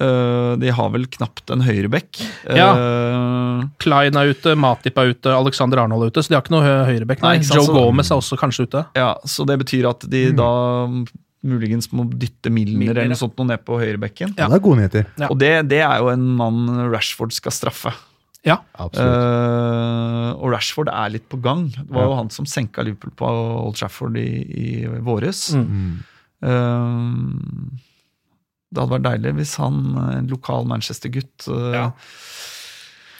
[0.00, 2.22] Uh, de har vel knapt en høyrebekk.
[2.56, 2.70] Ja.
[2.72, 6.54] Uh, Klein er ute, Matip er ute, Alexander Arnold er ute, så de har ikke
[6.56, 7.20] noe høyreback.
[7.22, 8.84] Nei, Nei, Joe så- Gomez er også kanskje ute.
[8.96, 10.48] ja, så det betyr at de da
[11.46, 14.34] muligens må dytte Milner eller noe sånt noe ned på høyrebekken.
[14.36, 15.08] Ja, det er gode nyheter.
[15.16, 15.30] Ja.
[15.32, 17.94] Og det, det er jo en mann Rashford skal straffe.
[18.46, 18.58] Ja.
[18.80, 19.16] Absolutt.
[19.20, 21.66] Uh, og Rashford er litt på gang.
[21.76, 24.70] Det var jo han som senka Liverpool på Old Trafford i, i
[25.04, 25.50] våres.
[25.56, 26.00] Mm.
[26.44, 27.80] Uh,
[28.70, 31.90] det hadde vært deilig hvis han, en lokal Manchester-gutt, eh, Ja.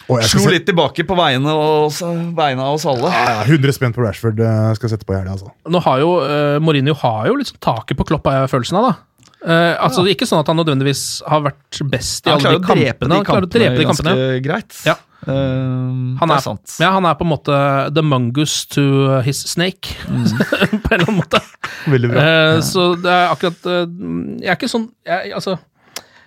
[0.27, 2.01] slo se- litt tilbake på vegne, av oss-
[2.37, 3.11] vegne av oss alle.
[3.13, 5.51] Ja, ja, 100 spent på Rashford eh, skal sette på i altså.
[5.71, 8.89] Nå har jo uh, Mourinho har jo liksom taket på Klopp, har jeg følelsen av.
[8.91, 8.97] da.
[9.41, 13.15] Uh, altså Ikke sånn at han nødvendigvis har vært best i alle de kampene.
[13.15, 14.41] Han klarer å drepe de ganske kampene.
[14.45, 14.75] greit.
[14.85, 14.97] Ja.
[15.21, 16.75] Uh, Han er, er sant.
[16.81, 17.55] ja, han er på en måte
[17.93, 21.41] the mungus to his snake, på en eller annen måte.
[21.89, 22.23] Veldig bra.
[22.25, 23.67] Eh, Så det er akkurat
[24.41, 25.55] Jeg er ikke sånn jeg, Altså,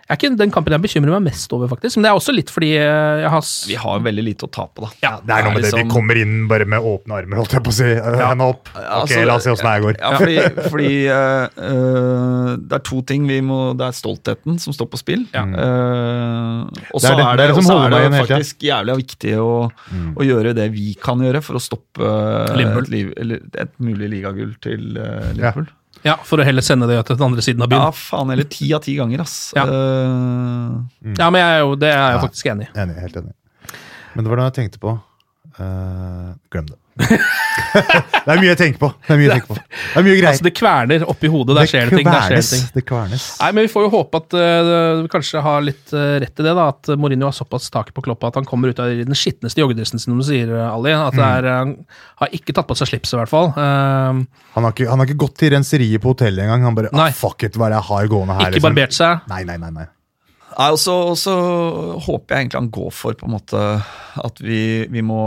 [0.09, 1.97] er ikke den kampen jeg bekymrer meg mest over, faktisk.
[1.97, 4.85] Men det er også litt fordi eh, jeg har Vi har veldig lite å tape,
[4.85, 4.91] da.
[5.05, 7.57] Ja, Det er noe med det, vi liksom- kommer inn bare med åpne armer, holdt
[7.57, 7.91] jeg på å si.
[7.95, 8.29] Ja.
[8.33, 8.69] Henda opp.
[8.75, 9.99] Ok, Altså, la oss se åssen det her går.
[10.01, 10.37] Ja, fordi,
[10.75, 15.01] fordi eh, eh, det er to ting vi må Det er stoltheten som står på
[15.01, 15.25] spill.
[15.35, 15.45] Ja.
[15.45, 19.71] Uh, og så er det- er det er faktisk jævlig viktig å,
[20.15, 24.11] å gjøre det vi kan gjøre for å stoppe eh, et, liv, eller et mulig
[24.19, 25.69] ligagull til uh, Liverpool.
[25.69, 25.81] Ja,
[26.25, 28.31] For å heller sende det til den andre siden av Ja, faen.
[28.35, 29.53] Eller ti av ti ganger, ass.
[29.57, 29.65] Ja.
[29.65, 32.21] Eh, Ja, men jeg er jo, Det er jeg Ja.
[32.27, 32.79] faktisk enig i.
[32.79, 33.33] Enig, helt enig.
[34.15, 35.01] Men det var det jeg tenkte på.
[35.59, 36.79] Eh, glem det.
[37.05, 38.89] det er mye jeg tenker på.
[39.03, 39.57] Det er mye på.
[39.59, 40.29] Det er mye greier.
[40.31, 41.57] Altså, Det kverner oppi hodet.
[41.59, 42.07] Der skjer det ting.
[42.07, 42.51] der skjer det kvernes.
[42.53, 42.67] ting.
[42.77, 43.27] Det kvernes.
[43.41, 46.47] Nei, men Vi får jo håpe at uh, du kanskje har litt uh, rett i
[46.47, 46.55] det.
[46.55, 49.63] da, At Mourinho har såpass taket på kloppa at han kommer ut av den skitneste
[49.63, 50.95] joggedressen som du sier, eh, Ali.
[50.95, 51.75] At det er, Han
[52.23, 53.51] har ikke tatt på seg slipset, i hvert fall.
[53.55, 54.23] Eh,
[54.55, 56.69] Han har, ikke, han har ikke gått til renseriet på hotellet engang.
[56.71, 58.55] Han bare ah, fuck it, hva er det jeg har gående her?
[58.55, 59.27] ikke barbert seg.
[59.31, 59.75] Nei, nei, nei.
[59.75, 59.91] nei.
[60.55, 60.79] Nei, og
[61.19, 61.35] så,
[62.05, 63.65] håper jeg egentlig han går for på en måte
[64.23, 65.25] at vi, vi, må,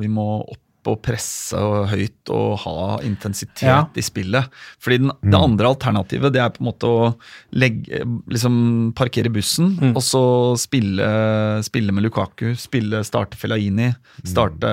[0.00, 2.74] vi må opp og presse og høyt og ha
[3.04, 3.80] intensitet Ja.
[3.98, 4.48] i spillet.
[4.80, 7.10] Fordi den, det andre alternativet det er på en måte å
[7.52, 10.22] legge, liksom parkere bussen og så
[10.56, 11.08] spille,
[11.66, 12.54] spille med Lukaku.
[12.56, 13.90] Spille, starte Fellaini,
[14.24, 14.70] starte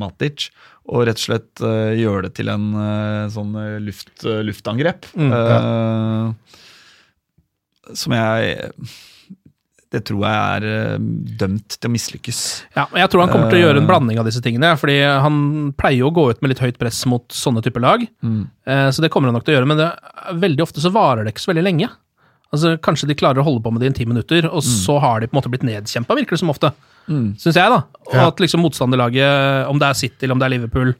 [0.00, 0.48] Matic.
[0.90, 5.06] Og rett og slett uh, gjøre det til en uh, sånn eh, luft, uh, luftangrep.
[5.14, 6.56] Eh,
[7.98, 8.68] som jeg
[9.92, 10.64] Det tror jeg er
[10.94, 10.98] eh,
[11.36, 12.38] dømt til å mislykkes.
[12.78, 13.88] Ja, og Jeg tror han kommer til å gjøre en Eh.
[13.90, 14.70] blanding av disse tingene.
[14.80, 18.06] fordi han pleier jo å gå ut med litt høyt press mot sånne typer lag.
[18.24, 18.48] Mm.
[18.66, 19.92] Eh, Så det kommer han nok til å gjøre, men det,
[20.40, 21.90] veldig ofte så varer det ikke så veldig lenge.
[22.54, 25.20] Altså Kanskje de klarer å holde på med det i ti minutter, og så har
[25.20, 26.72] de på en måte blitt nedkjempa, virker det som ofte.
[27.08, 27.36] Mm.
[27.36, 27.82] Syns jeg, da.
[28.08, 28.26] Og Ja.
[28.28, 30.94] at liksom motstanderlaget, om det er City eller om det er Liverpool,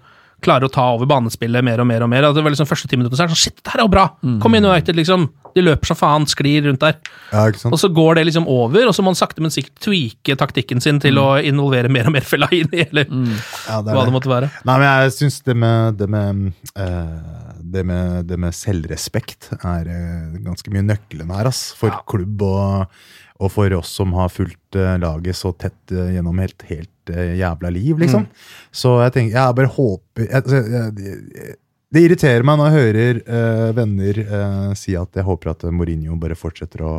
[0.44, 2.26] klarer å ta over banespillet mer og mer og mer.
[2.28, 3.86] At det var liksom Første ti minutter så er det sånn Shit, det her er
[3.88, 4.04] jo bra!
[4.42, 5.28] Kom inn, United, liksom.
[5.52, 6.94] De løper som faen, sklir rundt der.
[7.28, 7.74] Ja, ikke sant?
[7.76, 10.80] Og så går det liksom over, og så må han sakte, men sikkert tweake taktikken
[10.80, 14.14] sin til å involvere mer og mer Fellaini, eller Ja, det hva det.
[14.14, 14.48] måtte være.
[14.64, 16.40] Nei, men jeg syns det med det med,
[16.72, 21.66] uh, det med det med selvrespekt er uh, ganske mye nøkkelen her, ass.
[21.76, 23.04] For klubb og,
[23.42, 27.34] og for oss som har fulgt eh, laget så tett eh, gjennom helt, helt eh,
[27.40, 28.28] jævla liv, liksom.
[28.70, 31.56] Så jeg tenker Jeg bare håper jeg, jeg, jeg,
[31.92, 36.16] det irriterer meg når jeg hører eh, venner eh, si at jeg håper at Mourinho
[36.20, 36.92] bare fortsetter å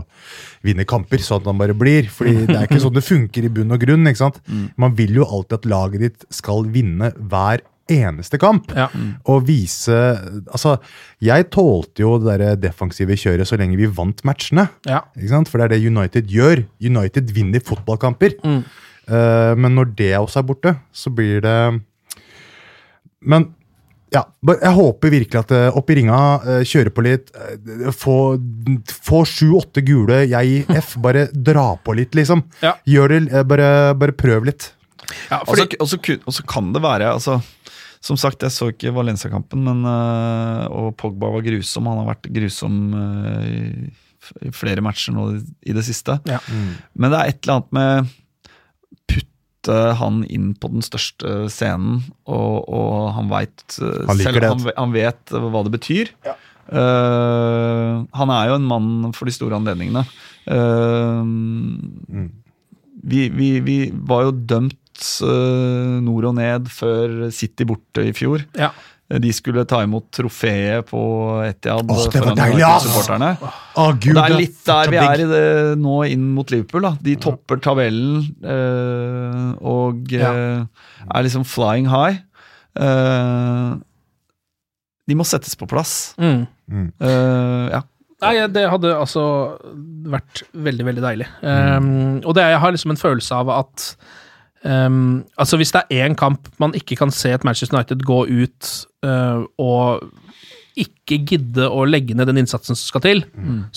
[0.66, 2.12] vinne kamper, sånn at han bare blir.
[2.14, 4.06] Fordi det er ikke sånn det funker i bunn og grunn.
[4.10, 4.38] ikke sant?
[4.78, 8.72] Man vil jo alltid at laget ditt skal vinne hver eneste kamp.
[8.78, 8.88] Ja.
[9.30, 9.96] Og vise
[10.54, 10.78] Altså,
[11.24, 14.68] jeg tålte jo det der defensive kjøret så lenge vi vant matchene.
[14.88, 15.02] Ja.
[15.18, 15.52] Ikke sant?
[15.52, 16.64] For det er det United gjør.
[16.84, 18.38] United vinner fotballkamper.
[18.44, 18.62] Mm.
[19.04, 21.58] Uh, men når det også er borte, så blir det
[23.28, 23.50] Men
[24.14, 27.32] ja, jeg håper virkelig at eh, opp i ringa, eh, kjøre på litt,
[27.98, 28.18] få,
[29.08, 30.92] få sju-åtte gule, jeg i F.
[31.06, 32.44] Bare dra på litt, liksom.
[32.62, 32.76] Ja.
[32.86, 34.68] Gjør det, bare, bare prøv litt.
[35.32, 37.40] Ja, fordi, altså, Og så kun- og så kan det være altså,
[38.04, 41.88] Som sagt, jeg så ikke Valencia-kampen, men øh, og Pogba var grusom.
[41.88, 43.86] Han har vært grusom øh,
[44.44, 45.30] i flere matcher nå
[45.64, 46.18] i det siste.
[46.28, 46.42] Ja.
[46.96, 48.12] Men det er et eller annet med
[49.12, 54.52] putte han inn på den største scenen, og, og han veit Han liker selv det.
[54.52, 56.12] han, han vet hva det betyr.
[56.72, 60.06] Eh, han er jo en mann for de store anledningene.
[60.48, 61.24] Eh,
[63.04, 64.80] vi, vi, vi var jo dømt
[65.26, 68.46] eh, nord og ned før City borte i fjor.
[68.60, 68.72] Ja.
[69.14, 71.00] De skulle ta imot trofeet på
[71.44, 72.88] Etiad Oh, det var deilig, ass!
[72.88, 75.48] Oh, Gud, Og det er litt der vi er i det,
[75.84, 76.88] nå inn mot Liverpool.
[76.88, 76.94] da.
[77.04, 80.64] De topper tabellen eh, og eh,
[81.04, 82.24] er liksom flying high.
[82.74, 83.78] Uh,
[85.06, 86.14] de må settes på plass.
[86.18, 86.48] Mm.
[86.98, 87.84] Uh, ja.
[88.24, 89.24] Nei, det hadde altså
[90.10, 91.28] vært veldig, veldig deilig.
[91.44, 93.88] Um, og det, jeg har liksom en følelse av at
[94.64, 98.24] um, Altså, hvis det er én kamp man ikke kan se et Manchester United gå
[98.30, 98.74] ut
[99.06, 100.04] uh, og
[100.80, 103.20] ikke gidde å legge ned den innsatsen som skal til,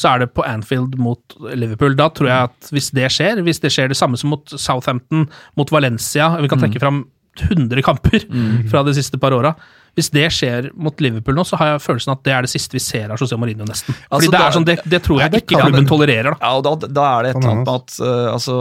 [0.01, 1.93] så er det på Anfield mot Liverpool.
[1.99, 5.27] Da tror jeg at hvis det skjer, hvis det skjer det samme som mot Southampton,
[5.61, 7.03] mot Valencia Vi kan trekke fram
[7.37, 8.25] 100 kamper
[8.71, 9.53] fra de siste par åra.
[9.97, 12.77] Hvis det skjer mot Liverpool nå, så har jeg følelsen at det er det siste
[12.77, 13.97] vi ser av José Mourinho, nesten.
[13.97, 16.39] Fordi Altså, det, er sånn, det, det tror jeg Ja, det ikke klubben tolererer, da.
[16.43, 18.57] Ja, og da, da er det et eller annet med at uh, altså,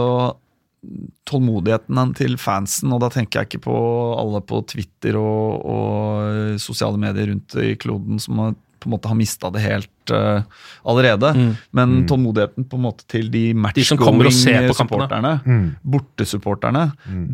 [1.26, 3.78] tålmodigheten til fansen, og da tenker jeg ikke på
[4.20, 9.08] alle på Twitter og, og sosiale medier rundt i kloden som har, på en måte
[9.10, 10.44] har mista det helt uh,
[10.86, 11.32] allerede.
[11.74, 13.64] Men tålmodigheten på en måte til de Mm.
[13.64, 15.64] Matchgoing-supporterne, Mm.
[15.82, 16.82] bortesupporterne,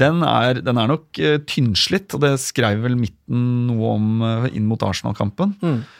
[0.01, 4.47] den, er, den er nok uh, tynnslitt, og det skrev vel Midten noe om uh,
[4.53, 5.53] inn mot Arsenal-kampen.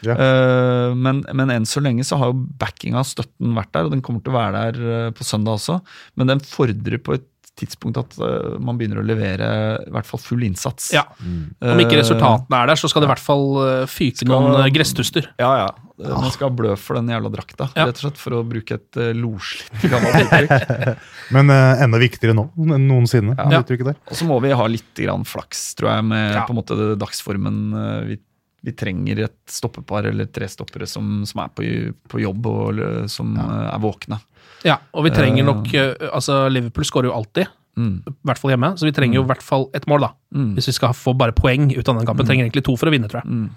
[0.05, 0.17] Yeah.
[0.17, 4.01] Eh, men, men enn så lenge så har jo backinga, støtten, vært der, og den
[4.01, 5.79] kommer til å være der på søndag også.
[6.17, 7.27] Men den fordrer på et
[7.59, 9.47] tidspunkt at uh, man begynner å levere
[9.85, 10.89] i hvert fall full innsats.
[10.95, 11.03] Ja.
[11.21, 14.73] Om ikke resultatene er der, så skal det i hvert fall uh, fyke Skal- noen
[14.73, 15.29] gresstuster.
[15.41, 15.67] Ja, ja.
[16.01, 17.85] Eh, Man skal blø for den jævla drakta, Ja.
[17.85, 20.97] rett og slett, for å bruke et uh, loslitt gammelt uttrykk.
[21.37, 23.37] Men uh, enda viktigere nå enn noensinne.
[23.37, 23.61] Ja.
[23.61, 23.99] uttrykket der.
[24.09, 26.45] Og så må vi ha litt grann flaks, tror jeg, med Ja.
[26.49, 27.61] på en måte dagsformen.
[27.77, 28.17] Uh, Vi,
[28.63, 31.65] vi trenger et stoppepar eller tre stoppere som, som er på,
[32.07, 33.47] på jobb og eh, som ja.
[33.73, 34.21] er våkne.
[34.63, 38.03] Ja, og vi trenger nok uh, Altså, Liverpool skårer jo alltid, Mm.
[38.05, 40.09] i hvert fall hjemme, så vi trenger jo i hvert fall ett mål, da.
[40.35, 40.51] Mm.
[40.53, 42.27] Hvis vi skal få bare poeng ut av den kampen.
[42.27, 43.47] Trenger egentlig to for å vinne, tror jeg.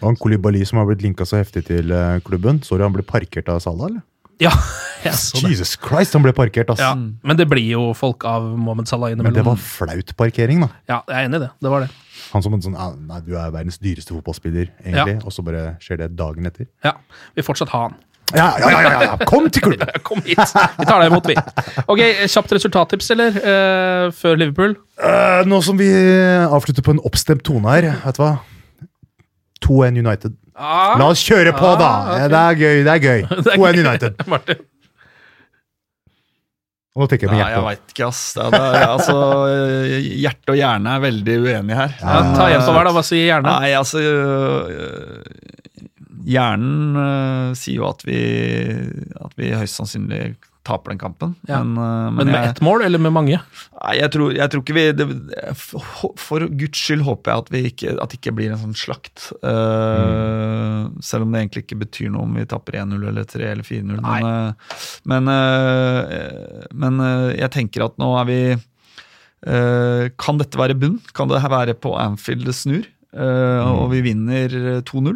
[0.00, 2.62] Og en Kolibali som har blitt linka så heftig til eh, klubben.
[2.64, 4.00] Sorry, han ble parkert av Salah, eller?
[4.40, 4.52] Ja,
[5.04, 5.50] jeg så det.
[5.52, 6.80] Jesus Christ, han ble parkert, ass!
[6.80, 10.68] Ja, men det blir jo folk av Mohammed Salah Men det var flaut parkering, da.
[10.88, 11.50] Ja, jeg er enig i det.
[11.60, 11.90] Det var det.
[12.32, 15.20] Han som en sånn ah, Nei, du er verdens dyreste fotballspiller, egentlig.
[15.24, 16.68] Og så bare skjer det dagen etter.
[16.86, 16.96] Ja,
[17.36, 17.98] Vi fortsatt ha han.
[18.36, 18.80] Ja, ja, ja!
[18.84, 19.26] ja, ja.
[19.28, 19.88] Kom til klubben!
[20.08, 20.36] Kom hit!
[20.36, 21.36] Vi tar deg imot, vi.
[21.88, 23.38] Ok, Kjapt resultattips, eller?
[23.40, 24.76] Uh, før Liverpool?
[25.00, 25.88] Uh, nå som vi
[26.44, 28.34] avslutter på en oppstemt tone her, vet du hva?
[29.64, 30.36] 2-1 United.
[30.58, 31.92] Ah, La oss kjøre på, da!
[32.16, 32.48] Ah, da!
[32.52, 32.82] Okay.
[32.84, 33.28] Det er gøy.
[33.30, 33.54] det er gøy.
[33.62, 34.20] 2-1 United.
[34.32, 34.66] Martin.
[36.98, 37.54] Nå tenker jeg på hjertet.
[37.54, 38.20] Nei, jeg veit ikke, ass.
[38.34, 39.18] Det er, det er, altså,
[40.24, 41.92] hjerte og hjerne er veldig uenige her.
[42.00, 42.94] Ja, ta en på hver, da.
[42.96, 43.50] Hva sier hjernen?
[43.52, 45.20] Nei, altså øh,
[46.28, 48.20] Hjernen øh, sier jo at vi,
[49.16, 50.36] at vi høyst sannsynlig
[50.68, 51.34] taper den kampen.
[51.48, 51.62] Ja.
[51.64, 53.38] Men, øh, Men med jeg, ett mål, eller med mange?
[53.78, 55.06] nei, jeg, tror, jeg tror ikke vi det,
[55.56, 58.76] for, for guds skyld håper jeg at, vi ikke, at det ikke blir en sånn
[58.76, 59.30] slakt.
[59.40, 63.66] Øh, Selv om det egentlig ikke betyr noe om vi taper 1-0 eller 3 eller
[63.66, 64.02] 4-0.
[64.04, 64.18] Nei.
[64.24, 64.52] Men,
[65.08, 68.40] men, uh, men uh, jeg tenker at nå er vi
[70.18, 70.96] Kan dette være bunn?
[71.14, 72.88] Kan det være på Anfield det snur?
[73.14, 73.68] Mm.
[73.78, 75.14] Og vi vinner øh, 2-0?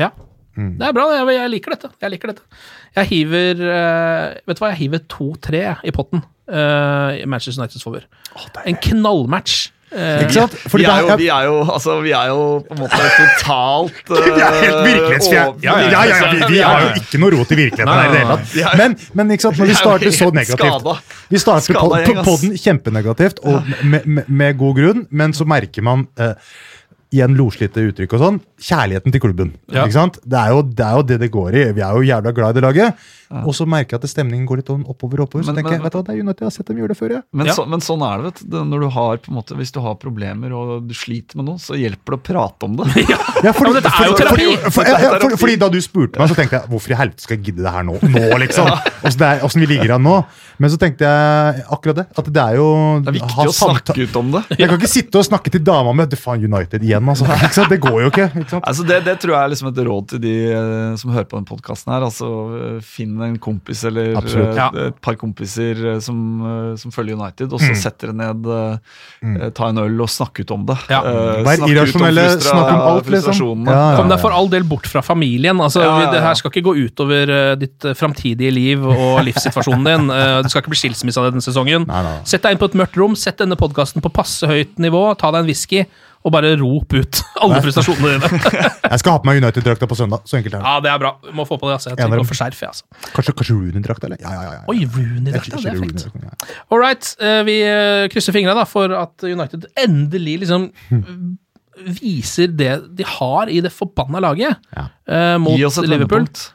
[0.00, 0.08] Ja.
[0.56, 1.08] Det er bra.
[1.16, 1.92] Jeg, jeg liker dette.
[2.02, 2.62] Jeg liker dette.
[2.98, 7.86] Jeg hiver eh, Vet du hva, jeg hiver 2-3 i potten uh, i Manchester Uniteds
[7.86, 8.08] favør.
[8.68, 9.70] En knallmatch.
[9.92, 10.54] Eh, Ikke sant?
[10.72, 14.12] Fordi vi, er jo, vi, er jo, altså, vi er jo på en måte totalt
[14.24, 15.60] Vi er helt virkelighetsfjerne.
[15.66, 18.14] Ja, ja, ja, ja, vi, vi har jo ikke noe rot i virkeligheten her i
[18.14, 18.78] det hele tatt.
[18.80, 21.16] Men, men ikke sant, når vi er starter så negativt.
[21.34, 25.48] Vi starter på, på, på, den kjempenegativt, og med, med, med god grunn, men så
[25.48, 26.32] merker man eh,
[27.12, 29.52] igjen loslitte uttrykk og sånn, kjærligheten til klubben.
[29.68, 29.84] Ja.
[29.84, 30.18] Ikke sant?
[30.24, 31.64] Det er, jo, det er jo det det går i.
[31.76, 33.02] Vi er jo jævla glad i det laget.
[33.46, 35.44] Og så merker jeg at stemningen går litt sånn oppover og oppover.
[35.44, 36.88] Så Men- tenker jeg, vet du hva, det er United, jeg har sett dem gjøre
[36.92, 37.20] det før, Ja.
[37.32, 37.52] Men, Ja.
[37.54, 38.56] så, men sånn er det, vet du.
[38.64, 41.56] Når du har, på en måte, hvis du har problemer og du sliter med noe,
[41.56, 42.86] så hjelper det å prate om det.
[43.42, 44.44] Ja, fordi, Ja, men dette er jo terapi.
[44.56, 46.94] fordi- for- ja, ja, for- fordi da du spurte meg, så tenkte jeg hvorfor i
[47.00, 47.98] helvete skal jeg gidde det her nå?
[48.02, 48.66] Nå, liksom.
[49.42, 50.24] Åssen vi ligger an nå.
[50.58, 52.06] Men så tenkte jeg akkurat det.
[52.16, 54.42] At det er jo Det er viktig å snakke ut om det.
[54.58, 57.24] Jeg kan ikke sitte og snakke til dama mi faen United igjen, altså.
[57.26, 57.68] Ikke sant?
[57.72, 58.26] Det går jo ikke.
[58.36, 58.64] ikke sant?
[58.68, 61.38] Altså det, det tror jeg er liksom et råd til de eh, som hører på
[61.40, 62.02] denne podkasten her.
[62.06, 62.28] Altså
[62.82, 64.48] finne Finn en kompis eller Absolutt.
[64.48, 64.68] eh, Ja.
[64.88, 66.16] et par kompiser eh, som,
[66.72, 70.42] eh, som følger United, og så setter dere ned, eh, ta en øl og snakke
[70.44, 70.76] ut om det.
[70.90, 71.00] Ja.
[71.02, 73.66] Uh, Vær snakke ut om irrasjonelle, snakk om alt, liksom.
[73.66, 73.96] Ja, ja.
[73.96, 75.58] Kom deg for all del bort fra familien.
[75.60, 76.06] Altså, Ja, ja, ja.
[76.06, 80.06] vi- Det her skal ikke gå utover ditt framtidige liv og livssituasjonen din.
[80.08, 81.86] du det skal ikke bli skilsmisse av denne sesongen.
[81.86, 82.18] Nei, nei.
[82.24, 85.30] Sett deg inn på et mørkt rom, sett denne podkasten på passe høyt nivå, ta
[85.30, 85.86] deg en whisky,
[86.22, 88.40] og bare rop ut alle frustrasjonene dine.
[88.92, 90.22] Jeg skal ha på meg United-drakta på søndag.
[90.28, 90.68] Så enkelt er det.
[90.70, 91.10] ja, det er bra.
[91.34, 91.78] Må få på det.
[91.80, 91.90] Altså.
[91.92, 92.68] Jeg trenger å forskjerfe.
[92.70, 92.86] Altså.
[93.16, 94.22] Kanskje, kanskje Rooney-drakta, eller?
[94.22, 94.52] Ja, ja, ja.
[94.58, 94.62] ja.
[94.70, 96.06] Oi, Rooney-drakta, det er fint.
[96.22, 96.34] ja.
[96.70, 100.68] All right, eh, vi eh, krysser fingra da, for at United endelig liksom
[102.02, 104.84] viser det de har i det forbanna laget Ja.
[105.08, 106.26] uh, mot Gi oss et Liverpool.
[106.26, 106.50] vendepunkt.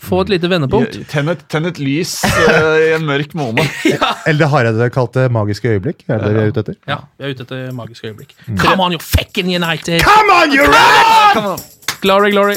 [0.00, 0.98] Ja, få et lite vendepunkt.
[1.10, 3.62] Tenn et, tenn et lys uh, i en mørk måned.
[4.28, 6.04] Eller det Hareide kalte magiske øyeblikk.
[6.08, 6.80] Er det det vi er ute etter?
[6.88, 8.34] Ja, vi er ute etter magiske øyeblikk.
[8.58, 10.00] Come on, you fucking United!
[10.02, 11.34] Come on, you're right!
[11.34, 11.64] Come on.
[12.00, 12.56] Glory, glory!